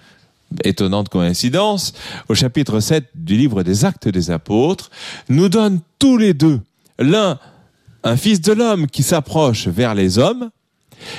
étonnante 0.63 1.09
coïncidence, 1.09 1.93
au 2.27 2.35
chapitre 2.35 2.79
7 2.79 3.05
du 3.15 3.37
livre 3.37 3.63
des 3.63 3.85
actes 3.85 4.07
des 4.07 4.31
apôtres, 4.31 4.89
nous 5.29 5.49
donnent 5.49 5.79
tous 5.99 6.17
les 6.17 6.33
deux, 6.33 6.59
l'un 6.99 7.39
un 8.03 8.17
fils 8.17 8.41
de 8.41 8.53
l'homme 8.53 8.87
qui 8.87 9.01
s'approche 9.03 9.67
vers 9.67 9.95
les 9.95 10.19
hommes, 10.19 10.49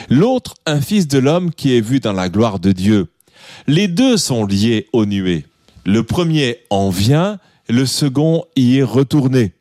l'autre 0.09 0.55
un 0.67 0.81
fils 0.81 1.09
de 1.09 1.19
l'homme 1.19 1.51
qui 1.53 1.77
est 1.77 1.81
vu 1.81 2.01
dans 2.01 2.13
la 2.13 2.29
gloire 2.29 2.59
de 2.59 2.73
Dieu. 2.73 3.09
Les 3.67 3.89
deux 3.89 4.17
sont 4.17 4.45
liés 4.45 4.89
aux 4.93 5.07
nuées. 5.07 5.45
Le 5.85 6.03
premier 6.03 6.59
en 6.71 6.91
vient, 6.91 7.39
le 7.69 7.87
second 7.87 8.45
y 8.57 8.79
est 8.79 8.83
retourné. 8.83 9.53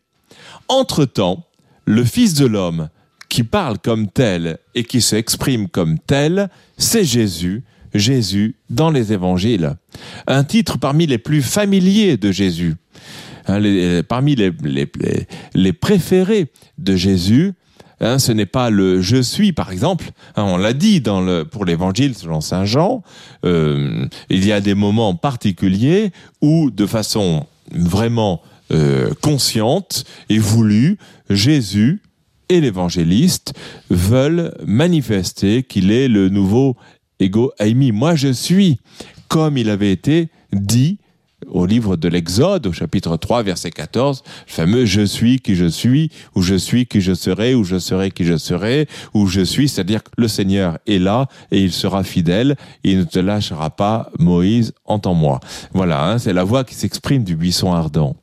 Entre-temps, 0.67 1.45
le 1.85 2.03
Fils 2.03 2.33
de 2.33 2.45
l'homme 2.45 2.89
qui 3.29 3.43
parle 3.43 3.77
comme 3.79 4.07
tel 4.07 4.57
et 4.73 4.83
qui 4.83 5.01
s'exprime 5.01 5.67
comme 5.67 5.99
tel, 5.99 6.49
c'est 6.77 7.03
Jésus, 7.03 7.63
Jésus 7.93 8.55
dans 8.69 8.89
les 8.89 9.13
évangiles. 9.13 9.75
Un 10.27 10.43
titre 10.43 10.77
parmi 10.77 11.05
les 11.05 11.17
plus 11.17 11.41
familiers 11.41 12.17
de 12.17 12.31
Jésus, 12.31 12.75
hein, 13.47 13.61
parmi 14.07 14.35
les, 14.35 14.51
les, 15.53 15.73
préférés 15.73 16.51
de 16.77 16.95
Jésus. 16.95 17.53
Hein, 18.01 18.19
ce 18.19 18.31
n'est 18.31 18.45
pas 18.45 18.69
le 18.69 19.01
je 19.01 19.21
suis, 19.21 19.53
par 19.53 19.71
exemple. 19.71 20.11
Hein, 20.35 20.43
on 20.43 20.57
l'a 20.57 20.73
dit 20.73 21.01
dans 21.01 21.21
le, 21.21 21.45
pour 21.45 21.65
l'évangile 21.65 22.15
selon 22.15 22.41
Saint 22.41 22.65
Jean. 22.65 23.03
Euh, 23.45 24.05
il 24.29 24.45
y 24.45 24.51
a 24.51 24.61
des 24.61 24.73
moments 24.73 25.15
particuliers 25.15 26.11
où, 26.41 26.71
de 26.71 26.85
façon 26.85 27.45
vraiment 27.71 28.41
euh, 28.71 29.13
consciente 29.21 30.05
et 30.29 30.39
voulue, 30.39 30.97
Jésus 31.29 32.01
et 32.49 32.61
l'évangéliste 32.61 33.53
veulent 33.89 34.53
manifester 34.65 35.63
qu'il 35.63 35.91
est 35.91 36.07
le 36.07 36.29
nouveau 36.29 36.75
ego 37.19 37.51
aimi. 37.59 37.91
Moi, 37.91 38.15
je 38.15 38.31
suis, 38.31 38.79
comme 39.27 39.57
il 39.57 39.69
avait 39.69 39.91
été 39.91 40.29
dit 40.51 40.99
au 41.49 41.65
livre 41.65 41.95
de 41.95 42.07
l'Exode, 42.07 42.67
au 42.67 42.73
chapitre 42.73 43.17
3, 43.17 43.43
verset 43.43 43.71
14, 43.71 44.23
le 44.47 44.51
fameux 44.51 44.85
je 44.85 45.01
suis 45.01 45.39
qui 45.39 45.55
je 45.55 45.65
suis, 45.65 46.11
ou 46.35 46.41
je 46.41 46.55
suis 46.55 46.85
qui 46.85 47.01
je 47.01 47.13
serai, 47.13 47.55
ou 47.55 47.63
je 47.63 47.79
serai 47.79 48.11
qui 48.11 48.25
je 48.25 48.37
serai, 48.37 48.87
ou 49.13 49.27
je 49.27 49.41
suis, 49.41 49.69
c'est-à-dire 49.69 50.03
que 50.03 50.09
le 50.17 50.27
Seigneur 50.27 50.77
est 50.87 50.99
là 50.99 51.27
et 51.51 51.61
il 51.61 51.71
sera 51.71 52.03
fidèle, 52.03 52.55
il 52.83 52.99
ne 52.99 53.03
te 53.03 53.19
lâchera 53.19 53.69
pas, 53.69 54.11
Moïse, 54.19 54.73
entends-moi. 54.85 55.39
Voilà, 55.73 56.05
hein, 56.05 56.17
c'est 56.17 56.33
la 56.33 56.43
voix 56.43 56.63
qui 56.63 56.75
s'exprime 56.75 57.23
du 57.23 57.35
buisson 57.35 57.73
ardent. 57.73 58.15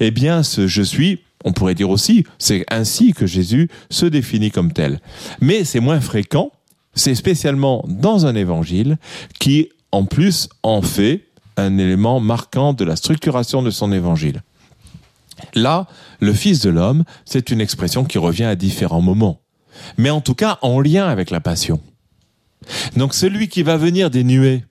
Eh 0.00 0.10
bien, 0.10 0.42
ce 0.42 0.66
je 0.66 0.82
suis, 0.82 1.20
on 1.44 1.52
pourrait 1.52 1.74
dire 1.74 1.90
aussi, 1.90 2.24
c'est 2.38 2.64
ainsi 2.70 3.12
que 3.12 3.26
Jésus 3.26 3.68
se 3.90 4.06
définit 4.06 4.50
comme 4.50 4.72
tel. 4.72 5.00
Mais 5.40 5.64
c'est 5.64 5.80
moins 5.80 6.00
fréquent, 6.00 6.50
c'est 6.94 7.14
spécialement 7.14 7.84
dans 7.88 8.26
un 8.26 8.34
évangile 8.34 8.98
qui, 9.38 9.70
en 9.92 10.04
plus, 10.04 10.48
en 10.62 10.82
fait 10.82 11.26
un 11.56 11.78
élément 11.78 12.20
marquant 12.20 12.72
de 12.72 12.84
la 12.84 12.96
structuration 12.96 13.62
de 13.62 13.70
son 13.70 13.92
évangile. 13.92 14.42
Là, 15.54 15.86
le 16.20 16.32
Fils 16.32 16.60
de 16.60 16.70
l'homme, 16.70 17.04
c'est 17.24 17.50
une 17.50 17.60
expression 17.60 18.04
qui 18.04 18.18
revient 18.18 18.44
à 18.44 18.56
différents 18.56 19.02
moments. 19.02 19.40
mais 19.98 20.10
en 20.10 20.20
tout 20.20 20.36
cas 20.36 20.58
en 20.62 20.80
lien 20.80 21.08
avec 21.08 21.30
la 21.30 21.40
passion. 21.40 21.80
Donc 22.96 23.12
celui 23.12 23.48
qui 23.48 23.64
va 23.64 23.76
venir 23.76 24.08
des 24.08 24.22
nuées, 24.22 24.64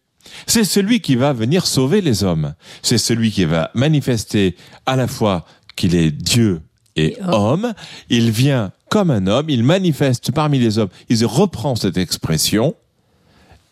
c'est 0.48 0.64
celui 0.64 1.02
qui 1.02 1.16
va 1.16 1.34
venir 1.34 1.66
sauver 1.66 2.00
les 2.02 2.24
hommes. 2.24 2.54
C'est 2.82 2.98
celui 2.98 3.32
qui 3.32 3.46
va 3.46 3.70
manifester 3.74 4.56
à 4.86 4.96
la 4.96 5.08
fois 5.08 5.46
qu'il 5.76 5.96
est 5.96 6.12
Dieu 6.12 6.62
et, 6.96 7.18
homme. 7.28 7.74
Il 8.10 8.32
vient 8.32 8.72
comme 8.90 9.12
un 9.12 9.28
homme, 9.28 9.50
il 9.50 9.64
manifeste 9.64 10.32
parmi 10.32 10.60
les 10.60 10.78
hommes. 10.78 10.90
Il 11.10 11.26
reprend 11.26 11.76
cette 11.76 11.98
expression 11.98 12.76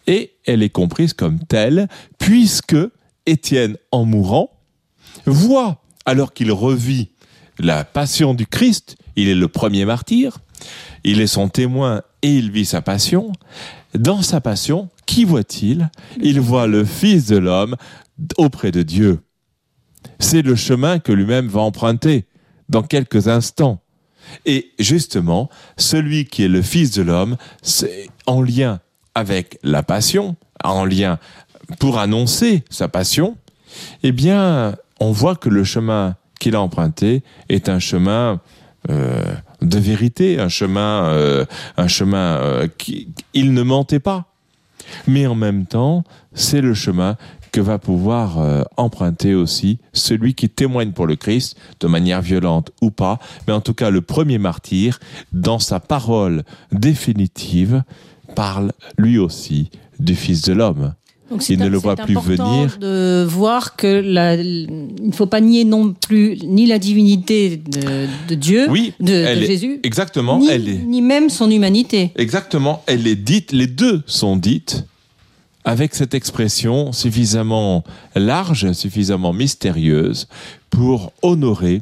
et 0.08 0.34
elle 0.46 0.64
est 0.64 0.70
comprise 0.70 1.14
comme 1.14 1.40
telle, 1.40 1.88
puisque 2.18 2.76
Étienne, 3.26 3.78
en 3.92 4.06
mourant, 4.06 4.52
voit, 5.26 5.82
alors 6.06 6.34
qu'il 6.34 6.52
revit 6.52 7.12
la 7.60 7.84
passion 7.84 8.34
du 8.34 8.48
Christ, 8.48 8.96
il 9.16 9.28
est 9.28 9.36
le 9.36 9.48
premier 9.48 9.86
martyr, 9.86 10.40
il 11.04 11.22
est 11.22 11.28
son 11.28 11.50
témoin 11.50 12.02
et 12.22 12.36
il 12.36 12.52
vit 12.52 12.66
sa 12.66 12.82
passion. 12.82 13.32
Dans 13.94 14.22
sa 14.22 14.42
passion, 14.42 14.90
qui 15.06 15.26
voit-il? 15.26 15.90
Il 16.22 16.40
voit 16.40 16.68
le 16.68 16.86
Fils 16.86 17.28
de 17.28 17.38
l'homme 17.38 17.76
auprès 18.38 18.72
de 18.72 18.82
Dieu. 18.84 19.20
C'est 20.20 20.42
le 20.42 20.56
chemin 20.56 21.00
que 21.00 21.12
lui-même 21.12 21.48
va 21.48 21.62
emprunter 21.62 22.26
dans 22.70 22.84
quelques 22.84 23.28
instants. 23.28 23.82
Et 24.46 24.72
justement, 24.80 25.50
celui 25.78 26.26
qui 26.26 26.44
est 26.44 26.48
le 26.48 26.62
Fils 26.62 26.92
de 26.92 27.02
l'homme, 27.02 27.38
c'est 27.62 28.10
en 28.28 28.42
lien 28.42 28.80
avec 29.14 29.60
la 29.64 29.84
passion, 29.84 30.38
en 30.64 30.86
lien 30.86 31.20
pour 31.80 32.00
annoncer 32.00 32.64
sa 32.70 32.88
passion, 32.88 33.38
eh 34.04 34.12
bien, 34.12 34.76
on 35.00 35.12
voit 35.12 35.36
que 35.36 35.50
le 35.50 35.64
chemin 35.64 36.16
qu'il 36.40 36.56
a 36.56 36.62
emprunté 36.62 37.24
est 37.50 37.70
un 37.70 37.80
chemin 37.80 38.42
euh, 38.90 39.24
de 39.62 39.78
vérité, 39.78 40.40
un 40.40 40.50
chemin, 40.50 41.06
euh, 41.06 41.46
un 41.78 41.88
chemin 41.88 42.38
euh, 42.38 42.68
ne 43.36 43.62
mentait 43.62 44.00
pas. 44.00 44.26
Mais 45.08 45.28
en 45.28 45.36
même 45.36 45.68
temps, 45.68 46.04
c'est 46.34 46.62
le 46.62 46.74
chemin 46.74 47.16
que 47.52 47.62
va 47.62 47.80
pouvoir 47.80 48.66
emprunter 48.78 49.36
aussi 49.36 49.78
celui 49.92 50.36
qui 50.36 50.50
témoigne 50.50 50.94
pour 50.94 51.06
le 51.06 51.18
Christ, 51.18 51.58
de 51.82 51.88
manière 51.88 52.22
violente 52.22 52.72
ou 52.82 52.92
pas, 52.92 53.20
mais 53.46 53.54
en 53.54 53.60
tout 53.60 53.74
cas 53.74 53.90
le 53.90 54.02
premier 54.02 54.38
martyr, 54.38 55.00
dans 55.34 55.60
sa 55.60 55.82
parole 55.82 56.44
définitive, 56.72 57.84
parle 58.36 58.72
lui 58.98 59.18
aussi 59.18 59.70
du 60.00 60.16
Fils 60.16 60.44
de 60.44 60.54
l'homme. 60.54 60.94
Donc 61.32 61.48
il 61.50 61.60
ne 61.60 61.68
le 61.68 61.78
voit 61.78 61.96
plus 61.96 62.16
venir. 62.16 62.78
De 62.80 63.26
voir 63.28 63.76
que 63.78 64.02
il 64.04 65.08
ne 65.08 65.12
faut 65.14 65.26
pas 65.26 65.40
nier 65.40 65.64
non 65.64 65.94
plus 65.94 66.38
ni 66.44 66.66
la 66.66 66.78
divinité 66.78 67.56
de, 67.58 68.36
Dieu, 68.36 68.68
de, 69.00 69.26
Jésus, 69.46 69.80
exactement, 69.84 70.40
ni, 70.40 70.50
elle 70.50 70.68
est, 70.68 70.78
ni 70.84 71.02
même 71.02 71.30
son 71.30 71.50
humanité. 71.50 72.12
Exactement, 72.18 72.84
elle 72.86 73.08
est 73.08 73.16
dite, 73.16 73.54
les 73.54 73.68
deux 73.68 74.04
sont 74.06 74.36
dites 74.36 74.86
avec 75.64 75.96
cette 75.96 76.14
expression 76.14 76.92
suffisamment 76.92 77.84
large, 78.16 78.72
suffisamment 78.74 79.32
mystérieuse 79.32 80.28
pour 80.70 81.14
honorer 81.22 81.82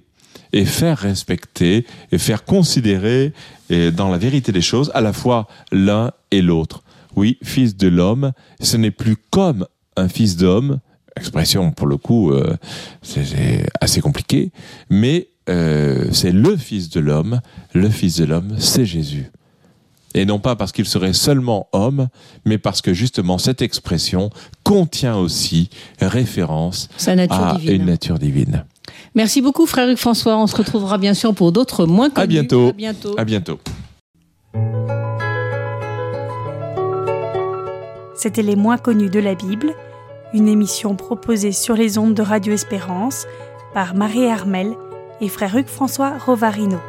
et 0.53 0.65
faire 0.65 0.97
respecter 0.97 1.85
et 2.12 2.17
faire 2.17 2.43
considérer 2.43 3.33
et 3.69 3.91
dans 3.91 4.09
la 4.09 4.17
vérité 4.17 4.51
des 4.51 4.62
choses 4.62 4.91
à 4.93 5.01
la 5.01 5.13
fois 5.13 5.47
l'un 5.71 6.12
et 6.31 6.41
l'autre. 6.41 6.83
Oui, 7.15 7.38
fils 7.43 7.76
de 7.76 7.88
l'homme, 7.88 8.32
ce 8.62 8.78
n'est 8.78 8.91
plus 8.91 9.17
comme 9.32 9.65
un 9.95 10.08
fils 10.08 10.38
d'homme, 10.38 10.80
expression 11.17 11.72
pour 11.72 11.88
le 11.88 11.98
coup 11.98 12.32
euh, 12.32 12.56
c'est 13.02 13.65
assez 13.82 14.02
compliqué, 14.02 14.52
mais 14.89 15.30
euh, 15.50 16.08
c'est 16.12 16.32
le 16.32 16.56
fils 16.58 16.89
de 16.89 17.00
l'homme, 17.00 17.41
le 17.74 17.89
fils 17.89 18.17
de 18.17 18.26
l'homme, 18.26 18.56
c'est 18.58 18.86
Jésus. 18.86 19.32
Et 20.15 20.26
non 20.26 20.39
pas 20.39 20.56
parce 20.56 20.72
qu'il 20.72 20.86
serait 20.86 21.13
seulement 21.13 21.67
homme, 21.72 22.08
mais 22.45 22.58
parce 22.58 22.82
que 22.82 22.93
justement 22.93 23.38
cette 23.38 23.62
expression 23.62 24.32
contient 24.63 25.17
aussi 25.17 25.69
référence 26.02 26.89
à 27.06 27.13
une 27.63 27.86
nature 27.86 28.17
divine. 28.17 28.65
Merci 29.13 29.41
beaucoup, 29.41 29.65
frère 29.65 29.98
François. 29.98 30.38
On 30.38 30.48
se 30.48 30.56
retrouvera 30.56 30.98
bien 30.98 31.13
sûr 31.13 31.34
pour 31.36 31.52
d'autres 31.52 31.86
moins 31.86 32.10
connus. 32.10 32.24
À 32.24 32.28
bientôt. 32.28 32.69
À 32.69 32.74
bientôt. 32.74 33.15
À 33.19 33.26
bientôt. 33.26 33.60
C'était 38.19 38.41
Les 38.41 38.58
moins 38.58 38.77
connus 38.77 39.10
de 39.10 39.21
la 39.21 39.34
Bible, 39.34 39.73
une 40.34 40.49
émission 40.49 40.93
proposée 40.97 41.53
sur 41.53 41.75
les 41.75 41.97
ondes 41.97 42.13
de 42.13 42.21
Radio 42.21 42.51
Espérance 42.51 43.25
par 43.73 43.95
Marie 43.95 44.29
Armel 44.29 44.75
et 45.21 45.29
frère 45.29 45.55
Hugues 45.55 45.67
François 45.67 46.17
Rovarino. 46.17 46.79